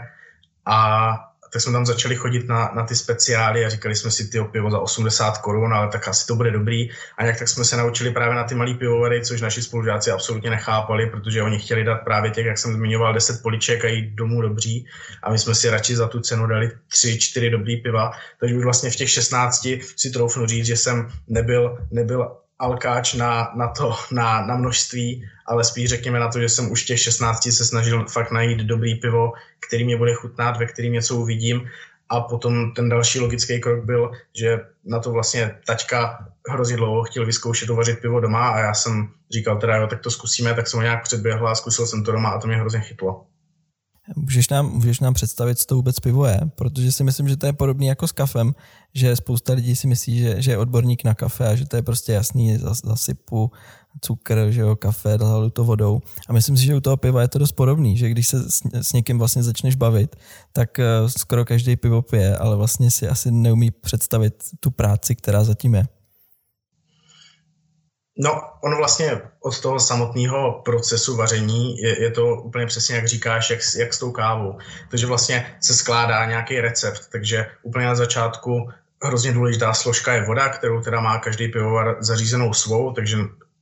[0.65, 1.11] a
[1.49, 4.71] tak jsme tam začali chodit na, na ty speciály a říkali jsme si ty pivo
[4.71, 6.89] za 80 korun, ale tak asi to bude dobrý.
[7.17, 10.49] A nějak tak jsme se naučili právě na ty malý pivovary, což naši spolužáci absolutně
[10.49, 14.41] nechápali, protože oni chtěli dát právě těch, jak jsem zmiňoval, 10 poliček a jít domů
[14.41, 14.85] dobří.
[15.23, 18.11] A my jsme si radši za tu cenu dali 3-4 dobrý piva.
[18.39, 23.51] Takže už vlastně v těch 16 si troufnu říct, že jsem nebyl, nebyl alkáč na,
[23.55, 27.51] na to, na, na množství, ale spíš řekněme na to, že jsem už těch 16
[27.51, 29.33] se snažil fakt najít dobrý pivo,
[29.67, 31.69] který mě bude chutnat, ve kterým něco uvidím
[32.09, 37.25] a potom ten další logický krok byl, že na to vlastně taťka hrozně dlouho chtěl
[37.25, 40.77] vyzkoušet uvařit pivo doma a já jsem říkal teda jo, tak to zkusíme, tak jsem
[40.77, 43.25] ho nějak předběhl a zkusil jsem to doma a to mě hrozně chytlo.
[44.15, 46.39] Můžeš nám, můžeš nám představit, co to vůbec pivo je?
[46.55, 48.55] Protože si myslím, že to je podobný jako s kafem,
[48.93, 51.81] že spousta lidí si myslí, že, že je odborník na kafe a že to je
[51.81, 53.51] prostě jasný, zasypu
[54.01, 56.01] cukr, že jo, kafe, zahalu to vodou.
[56.29, 58.61] A myslím si, že u toho piva je to dost podobný, že když se s,
[58.81, 60.15] s někým vlastně začneš bavit,
[60.53, 65.43] tak uh, skoro každý pivo pije, ale vlastně si asi neumí představit tu práci, která
[65.43, 65.98] zatím je.
[68.21, 73.49] No, ono vlastně od toho samotného procesu vaření je, je to úplně přesně, jak říkáš,
[73.49, 74.57] jak, jak s tou kávou.
[74.89, 78.69] Takže vlastně se skládá nějaký recept, takže úplně na začátku
[79.03, 83.17] hrozně důležitá složka je voda, kterou teda má každý pivovar zařízenou svou, takže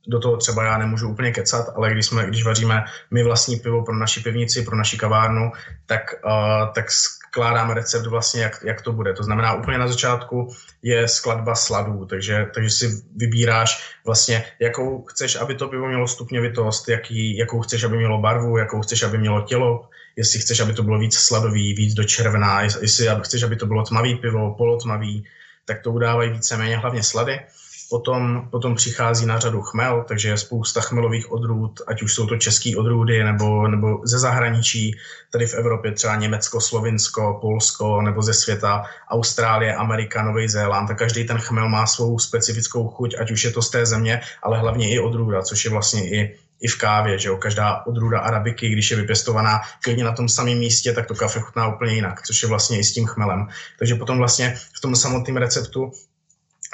[0.08, 3.84] do toho třeba já nemůžu úplně kecat, ale když, jsme, když vaříme my vlastní pivo
[3.84, 5.52] pro naši pivnici, pro naši kavárnu,
[5.86, 6.90] tak, uh, tak
[7.38, 9.14] skládáme recept vlastně, jak, jak to bude.
[9.14, 15.36] To znamená, úplně na začátku je skladba sladů, takže, takže si vybíráš vlastně, jakou chceš,
[15.36, 19.40] aby to pivo mělo stupňovitost, jaký, jakou chceš, aby mělo barvu, jakou chceš, aby mělo
[19.40, 23.66] tělo, jestli chceš, aby to bylo víc sladový, víc do červená, jestli chceš, aby to
[23.66, 25.24] bylo tmavý pivo, polotmavý,
[25.64, 27.40] tak to udávají víceméně hlavně slady.
[27.90, 32.36] Potom, potom přichází na řadu chmel, takže je spousta chmelových odrůd, ať už jsou to
[32.36, 34.96] český odrůdy nebo, nebo ze zahraničí,
[35.32, 40.90] tady v Evropě třeba Německo, Slovinsko, Polsko nebo ze světa, Austrálie, Amerika, Nový Zéland.
[40.90, 44.20] A každý ten chmel má svou specifickou chuť, ať už je to z té země,
[44.42, 48.20] ale hlavně i odrůda, což je vlastně i i v kávě, že jo, každá odrůda
[48.20, 52.22] arabiky, když je vypěstovaná klidně na tom samém místě, tak to kafe chutná úplně jinak,
[52.22, 53.48] což je vlastně i s tím chmelem.
[53.78, 55.92] Takže potom vlastně v tom samotném receptu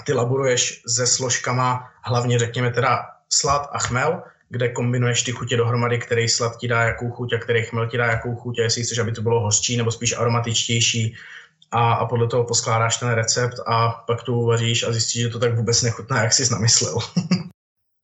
[0.07, 5.99] ty laboruješ se složkama, hlavně řekněme teda slad a chmel, kde kombinuješ ty chutě dohromady,
[5.99, 8.83] který slad ti dá jakou chuť a který chmel ti dá jakou chuť a jestli
[8.83, 11.15] chceš, aby to bylo hořčí nebo spíš aromatičtější
[11.71, 15.39] a, a podle toho poskládáš ten recept a pak to uvaříš a zjistíš, že to
[15.39, 16.99] tak vůbec nechutná, jak jsi namyslel.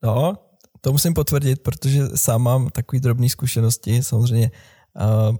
[0.03, 0.37] no,
[0.81, 4.51] to musím potvrdit, protože sám mám takový drobné zkušenosti, samozřejmě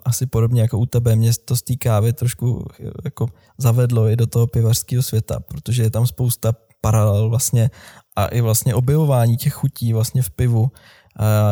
[0.03, 2.65] asi podobně jako u tebe, mě to z té kávy trošku
[3.03, 3.27] jako
[3.57, 7.69] zavedlo i do toho pivařského světa, protože je tam spousta paralel vlastně
[8.15, 10.71] a i vlastně objevování těch chutí vlastně v pivu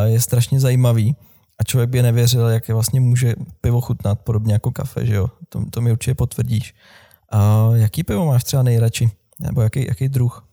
[0.04, 1.16] je strašně zajímavý
[1.58, 5.28] a člověk by nevěřil, jak je vlastně může pivo chutnat, podobně jako kafe, že jo?
[5.48, 6.74] To, to mi určitě potvrdíš.
[7.34, 9.10] Uh, jaký pivo máš třeba nejradši?
[9.40, 10.48] Nebo jaký, jaký druh?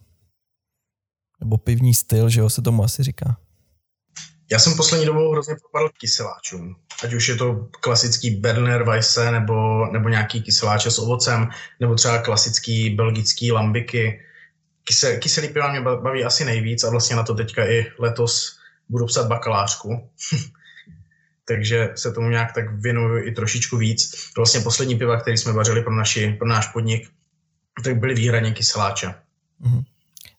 [1.39, 3.37] Nebo pivní styl, že jo, se tomu asi říká.
[4.51, 6.75] Já jsem poslední dobou hrozně propadl kyseláčům.
[7.03, 12.17] Ať už je to klasický Berner Weisse nebo, nebo nějaký kyseláče s ovocem, nebo třeba
[12.17, 14.21] klasický belgický lambiky.
[14.83, 18.57] Kyse, kyselý piva mě baví asi nejvíc a vlastně na to teďka i letos
[18.89, 20.09] budu psat bakalářku.
[21.45, 24.31] Takže se tomu nějak tak věnuju i trošičku víc.
[24.37, 27.09] Vlastně poslední piva, který jsme vařili pro, naši, pro náš podnik,
[27.83, 29.13] tak byly výhradně kyseláče.
[29.63, 29.83] Uh-huh.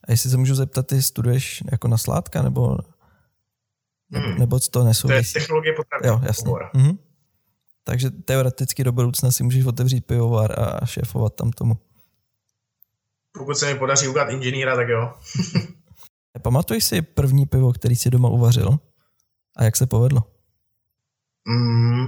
[0.04, 2.78] A jestli se můžu zeptat, ty studuješ jako na sládka nebo
[4.12, 4.38] Hmm.
[4.38, 5.32] Nebo to nesouvisí?
[5.32, 6.08] To je technologie potravy.
[6.08, 6.52] Jo, jasně.
[6.74, 6.98] Mhm.
[7.84, 11.78] Takže teoreticky do budoucna si můžeš otevřít pivovar a šéfovat tam tomu.
[13.38, 15.14] Pokud se mi podaří udělat inženýra, tak jo.
[16.42, 18.78] Pamatuješ si první pivo, který si doma uvařil?
[19.56, 20.22] A jak se povedlo?
[21.48, 22.06] Mm,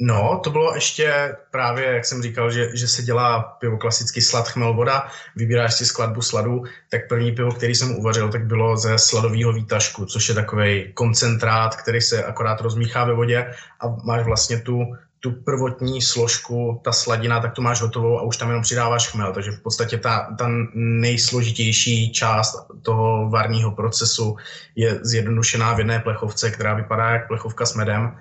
[0.00, 4.48] No, to bylo ještě právě, jak jsem říkal, že, že se dělá pivo klasicky slad,
[4.48, 8.98] chmel, voda, vybíráš si skladbu sladu, tak první pivo, který jsem uvařil, tak bylo ze
[8.98, 13.54] sladového výtažku, což je takový koncentrát, který se akorát rozmíchá ve vodě.
[13.80, 14.78] A máš vlastně tu,
[15.20, 19.32] tu prvotní složku, ta sladina, tak tu máš hotovou a už tam jenom přidáváš chmel,
[19.32, 24.36] takže v podstatě ta, ta nejsložitější část toho varního procesu
[24.76, 28.16] je zjednodušená v jedné plechovce, která vypadá jak plechovka s medem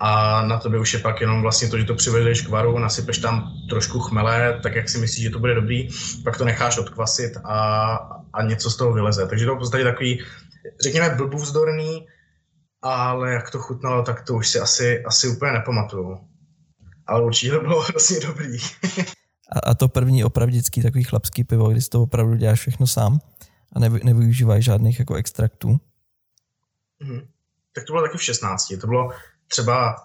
[0.00, 3.18] a na tobě už je pak jenom vlastně to, že to přivedeš k varu, nasypeš
[3.18, 5.88] tam trošku chmele, tak jak si myslíš, že to bude dobrý,
[6.24, 7.94] pak to necháš odkvasit a,
[8.32, 9.26] a něco z toho vyleze.
[9.26, 10.24] Takže to je v podstatě takový,
[10.82, 12.06] řekněme, blbůvzdorný,
[12.82, 16.18] ale jak to chutnalo, tak to už si asi, asi úplně nepamatuju.
[17.06, 18.58] Ale určitě to bylo vlastně dobrý.
[19.52, 23.18] a, a to první opravdický takový chlapský pivo, kdy si to opravdu děláš všechno sám
[23.72, 25.76] a nevy, nevyužíváš žádných jako extraktů?
[27.00, 27.20] Mhm.
[27.74, 28.74] Tak to bylo taky v 16.
[28.80, 29.10] To bylo
[29.50, 29.96] třeba,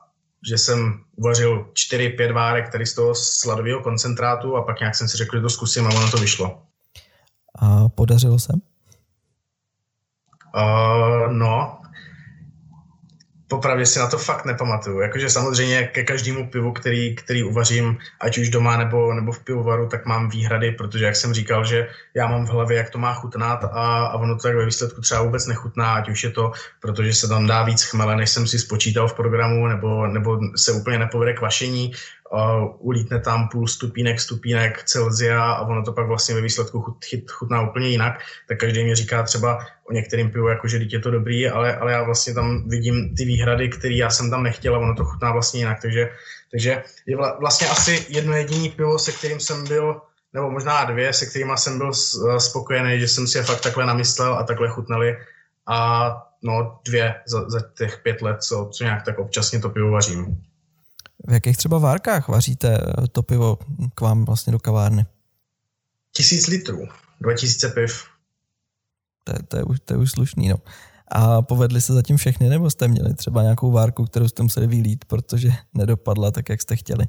[0.50, 5.18] že jsem uvařil 4-5 várek tady z toho sladového koncentrátu a pak nějak jsem si
[5.18, 6.62] řekl, že to zkusím a ono to vyšlo.
[7.60, 8.54] A podařilo se?
[10.56, 11.75] Uh, no,
[13.48, 15.00] popravdě si na to fakt nepamatuju.
[15.00, 19.88] Jakože samozřejmě ke každému pivu, který, který uvařím, ať už doma nebo, nebo v pivovaru,
[19.88, 23.14] tak mám výhrady, protože jak jsem říkal, že já mám v hlavě, jak to má
[23.14, 26.52] chutnat a, a ono to tak ve výsledku třeba vůbec nechutná, ať už je to,
[26.80, 30.72] protože se tam dá víc chmele, než jsem si spočítal v programu, nebo, nebo se
[30.72, 31.92] úplně nepovede kvašení,
[32.36, 37.06] uh, ulítne tam půl stupínek, stupínek Celzia a ono to pak vlastně ve výsledku chut,
[37.32, 41.12] chutná úplně jinak, tak každý mi říká třeba o některým pivu, jako že je to
[41.12, 44.80] dobrý, ale, ale já vlastně tam vidím ty výhrady, které já jsem tam nechtěl a
[44.80, 46.10] ono to chutná vlastně jinak, takže,
[46.52, 50.02] takže je vlastně asi jedno jediný pivo, se kterým jsem byl
[50.34, 51.92] nebo možná dvě, se kterými jsem byl
[52.38, 55.18] spokojený, že jsem si je fakt takhle namyslel a takhle chutnali.
[55.68, 56.10] A
[56.44, 60.44] no dvě za, za těch pět let, co, co nějak tak občasně to pivo vařím.
[61.28, 62.80] V jakých třeba várkách vaříte
[63.12, 63.58] to pivo
[63.96, 65.06] k vám vlastně do kavárny?
[66.12, 66.88] Tisíc litrů,
[67.22, 68.06] 2000 piv.
[69.24, 70.58] To, to, je, už, to je už slušný, no.
[71.08, 75.06] A povedli se zatím všechny, nebo jste měli třeba nějakou várku, kterou jste museli vylít,
[75.06, 77.06] protože nedopadla tak, jak jste chtěli?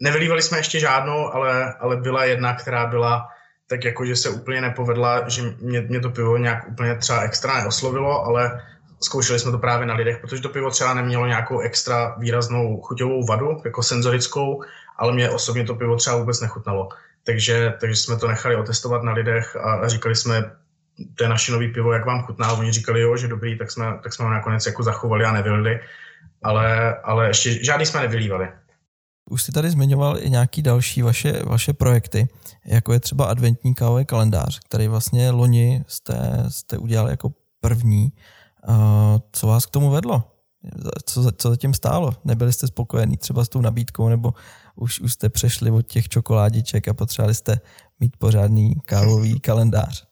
[0.00, 3.28] Nevylívali jsme ještě žádnou, ale, ale byla jedna, která byla
[3.66, 7.60] tak jako, že se úplně nepovedla, že mě, mě to pivo nějak úplně třeba extra
[7.60, 8.62] neoslovilo, ale
[9.02, 13.26] zkoušeli jsme to právě na lidech, protože to pivo třeba nemělo nějakou extra výraznou chuťovou
[13.26, 14.62] vadu, jako senzorickou,
[14.96, 16.88] ale mě osobně to pivo třeba vůbec nechutnalo.
[17.24, 20.50] Takže, takže jsme to nechali otestovat na lidech a, říkali jsme,
[21.14, 22.52] to je naše nový pivo, jak vám chutná.
[22.52, 25.80] Oni říkali, jo, že dobrý, tak jsme, tak jsme ho nakonec jako zachovali a nevylili.
[26.42, 28.48] Ale, ale ještě žádný jsme nevylívali.
[29.30, 32.28] Už jsi tady zmiňoval i nějaký další vaše, vaše projekty,
[32.66, 38.12] jako je třeba adventní kávový kalendář, který vlastně loni jste, jste udělali jako první.
[39.32, 40.24] Co vás k tomu vedlo?
[41.04, 42.14] Co, co zatím stálo?
[42.24, 44.34] Nebyli jste spokojení třeba s tou nabídkou, nebo
[44.76, 47.60] už, už jste přešli od těch čokoládiček a potřebovali jste
[48.00, 50.06] mít pořádný kávový kalendář?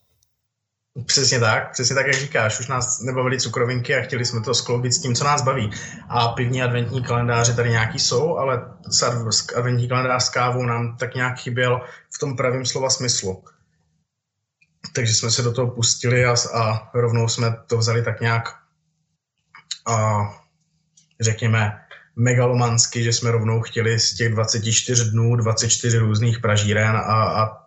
[1.07, 2.61] Přesně tak, přesně tak, jak říkáš.
[2.61, 5.71] Už nás nebavily cukrovinky a chtěli jsme to skloubit s tím, co nás baví.
[6.09, 8.63] A pivní adventní kalendáře tady nějaký jsou, ale
[9.57, 11.81] adventní kalendář s kávou nám tak nějak chyběl
[12.15, 13.45] v tom pravém slova smyslu.
[14.93, 18.49] Takže jsme se do toho pustili a, a rovnou jsme to vzali tak nějak
[19.87, 20.29] a
[21.21, 21.81] řekněme
[22.17, 27.61] megalomansky, že jsme rovnou chtěli z těch 24 dnů 24 různých pražíren a, a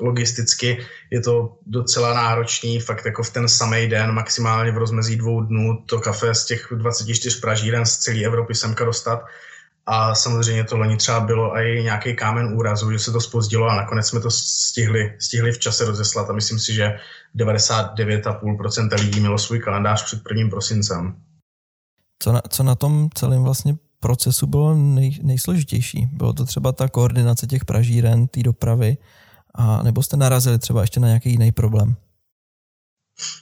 [0.00, 5.40] logisticky je to docela náročný, fakt jako v ten samý den, maximálně v rozmezí dvou
[5.40, 9.24] dnů, to kafe z těch 24 pražíren z celé Evropy semka dostat.
[9.86, 13.76] A samozřejmě to loni třeba bylo i nějaký kámen úrazu, že se to spozdilo a
[13.76, 16.98] nakonec jsme to stihli, stihli v čase rozeslat a myslím si, že
[17.36, 21.16] 99,5% lidí mělo svůj kalendář před prvním prosincem.
[22.18, 26.08] Co na, co na tom celém vlastně procesu bylo nej, nejsložitější?
[26.12, 28.96] Bylo to třeba ta koordinace těch pražíren, té dopravy,
[29.54, 31.96] a nebo jste narazili třeba ještě na nějaký jiný problém?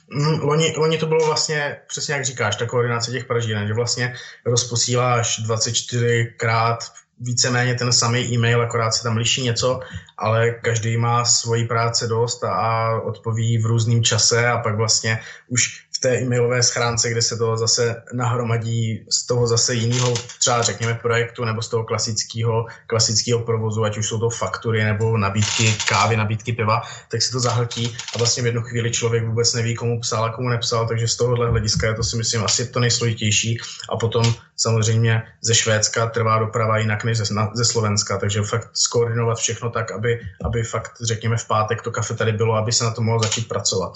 [0.09, 4.15] Mm, loni, loni to bylo vlastně, přesně jak říkáš, ta koordinace těch pražíren, že vlastně
[4.45, 6.77] rozposíláš 24krát
[7.19, 9.79] víceméně ten samý e-mail, akorát se tam liší něco,
[10.17, 15.88] ale každý má svoji práce dost a odpoví v různém čase a pak vlastně už
[15.99, 21.45] té e-mailové schránce, kde se to zase nahromadí z toho zase jiného, třeba řekněme projektu
[21.45, 26.53] nebo z toho klasického, klasického provozu, ať už jsou to faktury nebo nabídky kávy, nabídky
[26.53, 26.81] piva,
[27.11, 30.29] tak se to zahltí a vlastně v jednu chvíli člověk vůbec neví, komu psal a
[30.29, 33.57] komu nepsal, takže z tohohle hlediska je to si myslím asi to nejsložitější.
[33.89, 39.37] A potom samozřejmě ze Švédska trvá doprava jinak než ze, ze Slovenska, takže fakt skoordinovat
[39.37, 42.91] všechno tak, aby, aby fakt řekněme v pátek to kafe tady bylo, aby se na
[42.91, 43.93] to mohlo začít pracovat.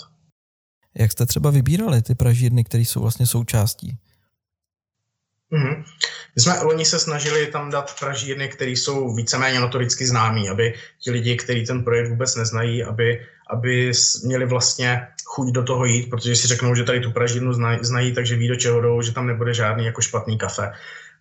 [0.95, 3.97] Jak jste třeba vybírali ty pražírny, které jsou vlastně součástí?
[5.53, 5.83] Mm-hmm.
[6.35, 11.11] My jsme loni se snažili tam dát pražírny, které jsou víceméně notoricky známí, aby ti
[11.11, 13.91] lidi, kteří ten projekt vůbec neznají, aby, aby
[14.23, 18.13] měli vlastně chuť do toho jít, protože si řeknou, že tady tu pražírnu znají, znají
[18.13, 20.71] takže ví, do čeho jdou, že tam nebude žádný jako špatný kafe.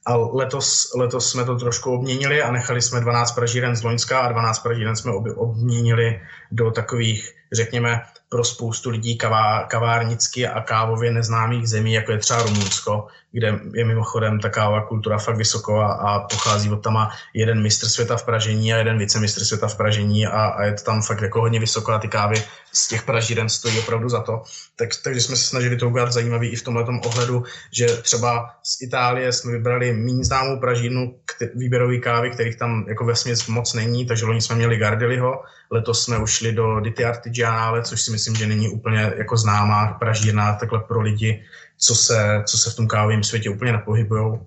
[0.06, 4.32] A letos, letos jsme to trošku obměnili a nechali jsme 12 pražíren z Loňska a
[4.32, 6.20] 12 pražíren jsme ob, obměnili
[6.50, 8.00] do takových, řekněme,
[8.32, 13.84] pro spoustu lidí kavá, kavárnicky a kávově neznámých zemí, jako je třeba Rumunsko, kde je
[13.84, 18.24] mimochodem ta kávová kultura fakt vysoko a, a pochází od tam jeden mistr světa v
[18.24, 21.60] pražení a jeden vicemistr světa v pražení a, a je to tam fakt jako hodně
[21.60, 22.42] vysoko a ty kávy
[22.72, 24.42] z těch pražíren stojí opravdu za to.
[24.76, 28.82] Tak, takže jsme se snažili to udělat zajímavý i v tomhle ohledu, že třeba z
[28.82, 31.14] Itálie jsme vybrali méně známou pražírnu
[31.54, 33.14] výběrový kávy, kterých tam jako ve
[33.48, 37.04] moc není, takže loni jsme měli Gardeliho, letos jsme ušli do Ditti
[37.44, 41.42] Artigianale, což si myslím, že není úplně jako známá pražírna takhle pro lidi,
[41.78, 44.38] co se, co se v tom kávovém světě úplně nepohybují.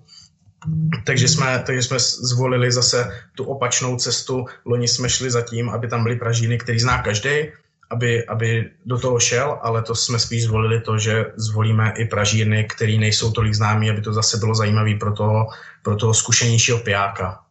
[1.04, 4.46] Takže jsme, takže jsme zvolili zase tu opačnou cestu.
[4.64, 7.52] Loni jsme šli za tím, aby tam byly pražíny, který zná každý,
[7.90, 12.64] aby, aby do toho šel, ale to jsme spíš zvolili to, že zvolíme i pražírny,
[12.64, 15.46] které nejsou tolik známé, aby to zase bylo zajímavé pro toho,
[15.82, 17.45] pro toho zkušenějšího pijáka.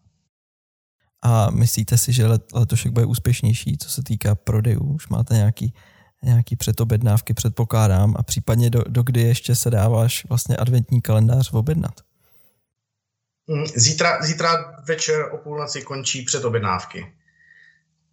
[1.26, 4.94] A myslíte si, že let, letošek bude úspěšnější, co se týká prodejů?
[4.94, 5.74] Už máte nějaký,
[6.24, 11.94] nějaký předobjednávky, předpokládám, a případně do, do kdy ještě se dáváš vlastně adventní kalendář objednat?
[13.48, 14.50] Mm, zítra, zítra
[14.88, 17.14] večer o půlnoci končí předobjednávky.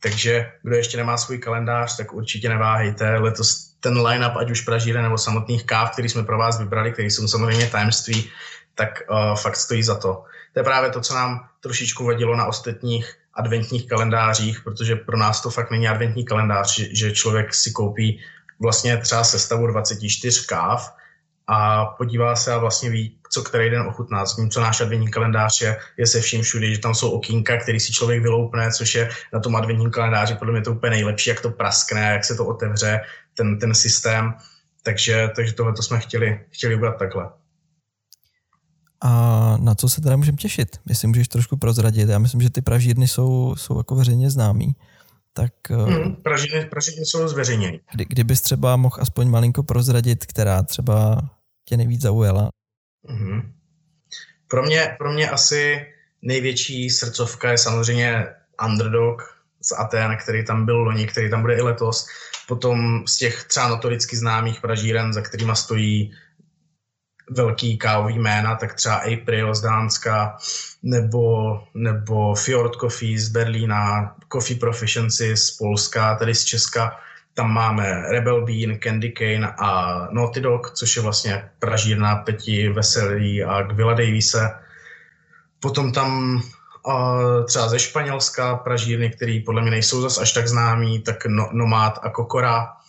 [0.03, 3.19] Takže kdo ještě nemá svůj kalendář, tak určitě neváhejte.
[3.19, 7.11] Letos ten line-up, ať už pražíren nebo samotných káv, který jsme pro vás vybrali, který
[7.11, 8.31] jsou samozřejmě tajemství,
[8.75, 10.25] tak uh, fakt stojí za to.
[10.53, 15.43] To je právě to, co nám trošičku vadilo na ostatních adventních kalendářích, protože pro nás
[15.43, 18.21] to fakt není adventní kalendář, že člověk si koupí
[18.61, 20.95] vlastně třeba sestavu 24 káv
[21.47, 24.25] a podívá se a vlastně ví, co který den ochutná.
[24.51, 27.93] co náš adventní kalendář je, je se vším všude, že tam jsou okýnka, který si
[27.93, 31.51] člověk vyloupne, což je na tom adventním kalendáři podle mě to úplně nejlepší, jak to
[31.51, 33.01] praskne, jak se to otevře,
[33.35, 34.35] ten, ten systém.
[34.83, 37.31] Takže, takže tohle to jsme chtěli, chtěli udělat takhle.
[39.03, 40.81] A na co se teda můžeme těšit?
[40.89, 42.09] Jestli můžeš trošku prozradit.
[42.09, 44.77] Já myslím, že ty pražírny jsou, jsou jako veřejně známý.
[45.33, 47.81] Tak, hmm, pražírny, pražírny jsou zveřejněny.
[47.93, 51.23] Kdy, kdybys třeba mohl aspoň malinko prozradit, která třeba
[51.69, 52.49] tě nejvíc zaujala?
[53.09, 53.53] Hmm.
[54.49, 55.87] Pro, mě, pro mě asi
[56.23, 58.27] největší srdcovka je samozřejmě
[58.67, 59.23] Underdog
[59.63, 62.07] z Aten, který tam byl loni, který tam bude i letos.
[62.49, 66.13] Potom z těch třeba notoricky známých pražíren, za kterými stojí
[67.37, 70.37] velký kávový jména, tak třeba April z Dánska,
[70.83, 76.97] nebo, nebo Fjord Coffee z Berlína, Coffee Proficiency z Polska, tady z Česka.
[77.35, 83.45] Tam máme Rebel Bean, Candy Cane a Naughty Dog, což je vlastně pražírna Peti Veselý
[83.45, 84.51] a Gvila Davise.
[85.61, 86.43] Potom tam
[86.87, 91.49] uh, třeba ze Španělska pražírny, které podle mě nejsou zas až tak známý, tak no,
[91.53, 92.82] Nomad a Kokora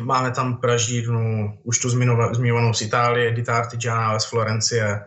[0.00, 1.90] Máme tam pražírnu, už tu
[2.32, 5.00] zmiňovanou z Itálie, Ditartigiana z Florencie,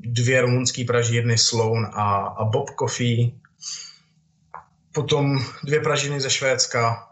[0.00, 3.32] dvě rumunské pražírny Sloan a, a Bob Coffee,
[4.92, 7.08] potom dvě pražírny ze Švédska.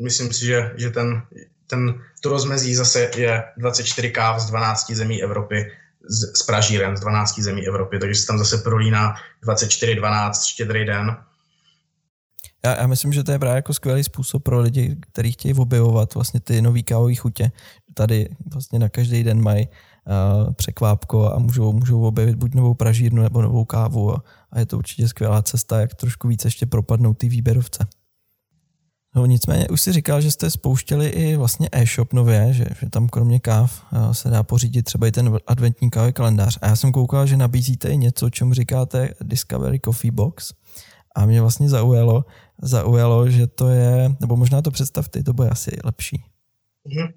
[0.00, 1.22] Myslím si, že, že ten,
[1.66, 5.72] ten, to rozmezí zase je 24 káv z 12 zemí Evropy,
[6.08, 9.14] z, z pražíren z 12 zemí Evropy, takže se tam zase prolíná
[9.46, 11.16] 24-12 štědrý den
[12.64, 16.14] já, já myslím, že to je právě jako skvělý způsob pro lidi, kteří chtějí objevovat
[16.14, 17.52] vlastně ty nový kávové chutě.
[17.94, 23.22] Tady vlastně na každý den mají uh, překvápko a můžou, můžou objevit buď novou pražírnu
[23.22, 27.18] nebo novou kávu a, a je to určitě skvělá cesta, jak trošku víc ještě propadnout
[27.18, 27.86] ty výběrovce.
[29.16, 33.08] No nicméně už si říkal, že jste spouštěli i vlastně e-shop nově, že, že tam
[33.08, 36.58] kromě káv uh, se dá pořídit třeba i ten adventní kávový kalendář.
[36.62, 40.52] A já jsem koukal, že nabízíte i něco, čemu říkáte Discovery Coffee Box.
[41.16, 42.24] A mě vlastně zaujalo,
[42.62, 46.24] zaujalo, že to je, nebo možná to představte, to bude asi lepší.
[46.86, 47.12] Mm-hmm.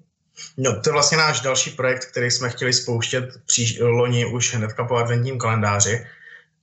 [0.56, 4.84] No, to je vlastně náš další projekt, který jsme chtěli spouštět příš, loni už hnedka
[4.84, 6.06] po adventním kalendáři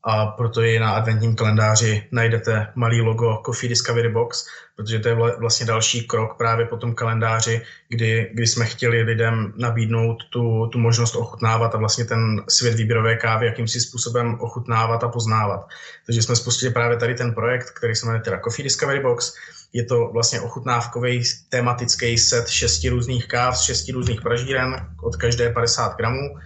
[0.04, 4.46] a proto je na adventním kalendáři najdete malý logo Coffee Discovery Box,
[4.76, 9.54] protože to je vlastně další krok právě po tom kalendáři, kdy, kdy jsme chtěli lidem
[9.58, 15.10] nabídnout tu, tu možnost ochutnávat a vlastně ten svět výběrové kávy jakýmsi způsobem ochutnávat a
[15.10, 15.68] poznávat.
[16.06, 19.34] Takže jsme spustili právě tady ten projekt, který se jmenuje teda Coffee Discovery Box.
[19.74, 25.50] Je to vlastně ochutnávkový tematický set šesti různých káv z šesti různých pražíren od každé
[25.50, 26.38] 50 gramů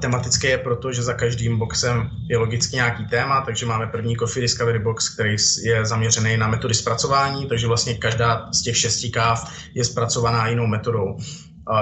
[0.00, 4.42] tematické je proto, že za každým boxem je logicky nějaký téma, takže máme první Coffee
[4.42, 9.52] Discovery Box, který je zaměřený na metody zpracování, takže vlastně každá z těch šesti káv
[9.74, 11.16] je zpracovaná jinou metodou.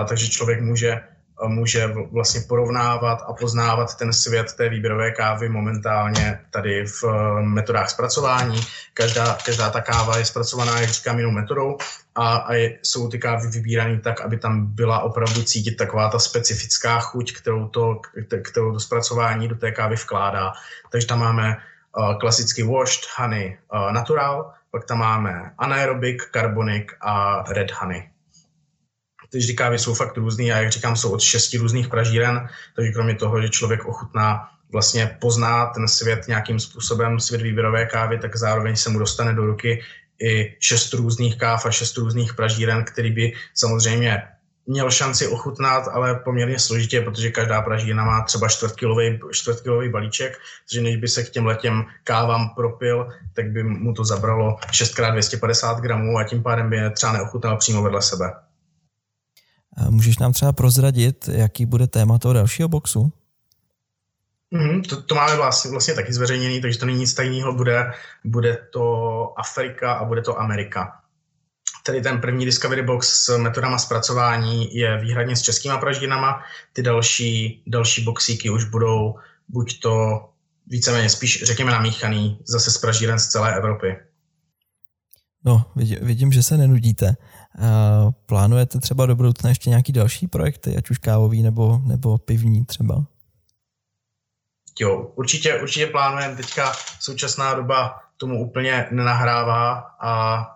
[0.09, 1.01] Takže člověk může
[1.49, 7.91] může vlastně porovnávat a poznávat ten svět té výběrové kávy momentálně tady v eh, metodách
[7.91, 8.61] zpracování.
[8.95, 11.79] Každá, každá ta káva je zpracovaná, jak říkám, jinou metodou
[12.15, 16.19] a, a je, jsou ty kávy vybírané tak, aby tam byla opravdu cítit taková ta
[16.19, 18.01] specifická chuť, kterou to,
[18.43, 20.53] kterou to zpracování do té kávy vkládá.
[20.91, 21.57] Takže tam máme
[21.97, 28.12] uh, klasicky washed honey uh, natural, pak tam máme anaerobic, carbonic a red honey
[29.33, 33.15] ty kávy jsou fakt různý a jak říkám, jsou od šesti různých pražíren, takže kromě
[33.15, 38.77] toho, že člověk ochutná vlastně pozná ten svět nějakým způsobem, svět výběrové kávy, tak zároveň
[38.77, 39.83] se mu dostane do ruky
[40.23, 44.23] i šest různých káv a šest různých pražíren, který by samozřejmě
[44.67, 50.83] měl šanci ochutnat, ale poměrně složitě, protože každá pražírna má třeba čtvrtkilový, čtvrtkilový balíček, takže
[50.83, 56.19] než by se k těm letěm kávám propil, tak by mu to zabralo 6x250 gramů
[56.19, 58.33] a tím pádem by je třeba neochutnal přímo vedle sebe.
[59.91, 63.13] Můžeš nám třeba prozradit, jaký bude téma toho dalšího boxu?
[64.51, 67.93] Mm, to, to máme vlastně, vlastně taky zveřejněný, takže to není nic tajného, bude,
[68.25, 70.99] bude to Afrika a bude to Amerika.
[71.83, 76.43] Tedy ten první Discovery Box s metodama zpracování je výhradně s českýma praždinama,
[76.73, 79.15] ty další, další boxíky už budou
[79.49, 80.25] buď to
[80.67, 83.97] víceméně spíš, řekněme, namíchaný zase z pražíren z celé Evropy.
[85.45, 87.17] No, vidím, vidím že se nenudíte.
[88.27, 93.05] Plánujete třeba do budoucna ještě nějaký další projekty, ať už kávový nebo, nebo pivní třeba?
[94.81, 96.37] Jo, určitě, určitě plánujeme.
[96.37, 100.47] Teďka současná doba tomu úplně nenahrává a,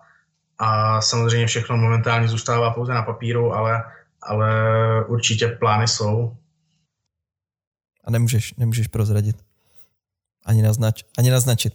[0.57, 3.83] a samozřejmě všechno momentálně zůstává pouze na papíru, ale,
[4.21, 4.49] ale
[5.05, 6.37] určitě plány jsou.
[8.03, 9.46] A nemůžeš, nemůžeš prozradit?
[10.47, 11.73] Ani, naznač, ani naznačit?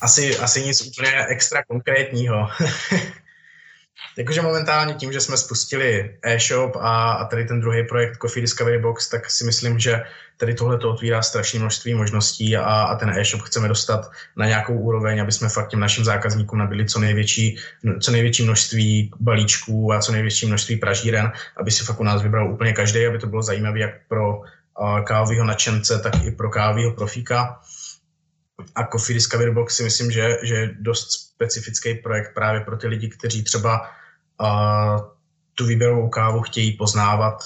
[0.00, 2.48] Asi, asi nic úplně extra konkrétního.
[4.18, 8.78] Jakože momentálně tím, že jsme spustili e-shop a, a tady ten druhý projekt Coffee Discovery
[8.78, 10.02] Box, tak si myslím, že
[10.36, 14.74] tady tohle to otvírá strašné množství možností a, a ten e-shop chceme dostat na nějakou
[14.74, 17.56] úroveň, aby jsme fakt těm našim zákazníkům nabili co největší,
[18.00, 22.52] co největší množství balíčků a co největší množství pražíren, aby si fakt u nás vybral
[22.52, 24.42] úplně každý, aby to bylo zajímavé jak pro
[25.04, 27.60] kávového nadšence, tak i pro kávového profíka.
[28.74, 32.86] A Coffee Discovery Box si myslím, že, že je dost specifický projekt právě pro ty
[32.86, 33.80] lidi, kteří třeba
[34.40, 35.00] uh,
[35.54, 37.42] tu výběrovou kávu chtějí poznávat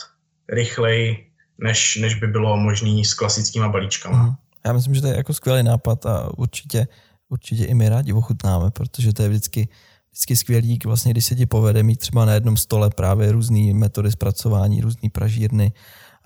[0.49, 1.27] rychleji,
[1.59, 4.23] než, než by bylo možné s klasickými balíčkama.
[4.23, 4.33] Mm.
[4.67, 6.87] Já myslím, že to je jako skvělý nápad a určitě,
[7.29, 9.69] určitě i my rádi ochutnáme, protože to je vždycky,
[10.11, 14.13] vždycky skvělý, vlastně, když se ti povede mít třeba na jednom stole právě různé metody
[14.13, 15.73] zpracování, různé pražírny,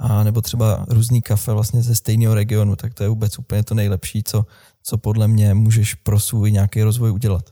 [0.03, 3.75] a nebo třeba různý kafe vlastně ze stejného regionu, tak to je vůbec úplně to
[3.75, 4.47] nejlepší, co,
[4.83, 7.51] co podle mě můžeš pro svůj nějaký rozvoj udělat.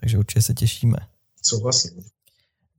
[0.00, 0.96] Takže určitě se těšíme.
[1.42, 2.04] Souhlasím.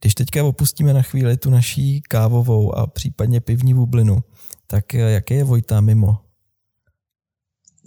[0.01, 4.24] Když teďka opustíme na chvíli tu naší kávovou a případně pivní bublinu,
[4.68, 6.18] tak eh, jaké je Vojta mimo?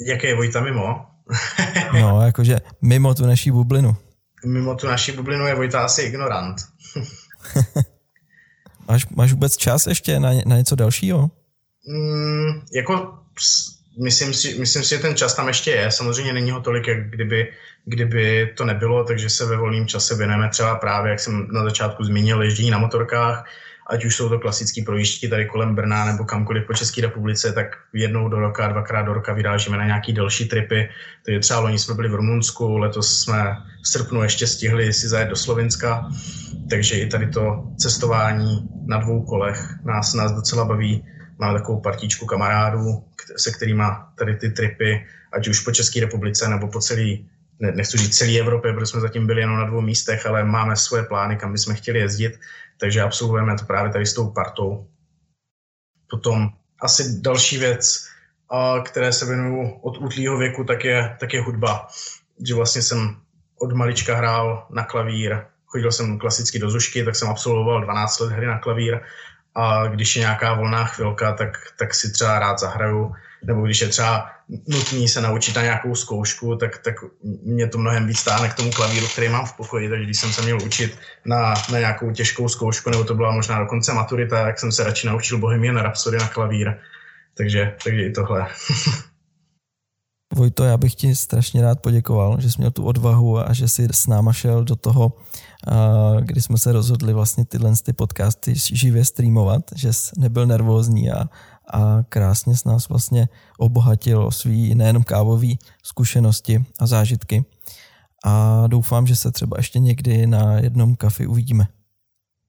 [0.07, 1.07] Jaké je Vojta mimo?
[2.01, 3.97] no, jakože mimo tu naší bublinu.
[4.47, 6.57] Mimo tu naší bublinu je Vojta asi ignorant.
[8.89, 11.30] máš, máš vůbec čas ještě na, na něco dalšího?
[11.89, 13.18] Mm, jako
[14.03, 15.91] myslím si, myslím si, že ten čas tam ještě je.
[15.91, 17.53] Samozřejmě není ho tolik, jak kdyby,
[17.84, 22.05] kdyby to nebylo, takže se ve volném čase věnujeme třeba právě, jak jsem na začátku
[22.05, 23.45] zmínil, ježdění na motorkách,
[23.91, 27.66] ať už jsou to klasické projížďky tady kolem Brna nebo kamkoliv po České republice, tak
[27.93, 30.89] jednou do roka, dvakrát do roka vyrážíme na nějaký další tripy.
[31.24, 35.28] Takže třeba loni jsme byli v Rumunsku, letos jsme v srpnu ještě stihli si zajet
[35.28, 36.09] do Slovenska,
[36.70, 41.04] takže i tady to cestování na dvou kolech nás, nás docela baví.
[41.38, 43.04] Máme takovou partičku kamarádů,
[43.36, 43.82] se kterými
[44.18, 48.38] tady ty tripy, ať už po České republice nebo po celý ne, nechci říct celé
[48.38, 51.74] Evropě, protože jsme zatím byli jenom na dvou místech, ale máme svoje plány, kam bychom
[51.74, 52.40] chtěli jezdit,
[52.80, 54.86] takže absolvujeme to právě tady s tou partou.
[56.10, 56.48] Potom
[56.80, 58.08] asi další věc,
[58.84, 61.86] které se věnuju od útlýho věku, tak je, tak je hudba.
[62.46, 63.16] Že vlastně jsem
[63.58, 68.32] od malička hrál na klavír, chodil jsem klasicky do zušky, tak jsem absolvoval 12 let
[68.32, 69.00] hry na klavír
[69.54, 73.12] a když je nějaká volná chvilka, tak, tak si třeba rád zahraju,
[73.44, 74.30] nebo když je třeba
[74.68, 76.94] nutný se naučit na nějakou zkoušku, tak, tak
[77.42, 80.32] mě to mnohem víc stáhne k tomu klavíru, který mám v pokoji, takže když jsem
[80.32, 84.58] se měl učit na, na nějakou těžkou zkoušku, nebo to byla možná dokonce maturita, tak
[84.58, 86.78] jsem se radši naučil Bohemian Rhapsody na klavír.
[87.36, 88.46] Takže, takže i tohle.
[90.34, 93.88] Vojto, já bych ti strašně rád poděkoval, že jsi měl tu odvahu a že jsi
[93.92, 95.12] s náma šel do toho,
[96.20, 101.28] kdy jsme se rozhodli vlastně tyhle ty podcasty živě streamovat, že nebyl nervózní a,
[101.72, 103.28] a krásně s nás vlastně
[103.59, 107.44] obohatil o svý nejenom kávový zkušenosti a zážitky.
[108.24, 111.66] A doufám, že se třeba ještě někdy na jednom kafi uvidíme.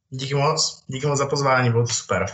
[0.09, 2.25] Díky moc, díky moc za pozvání, bylo to super.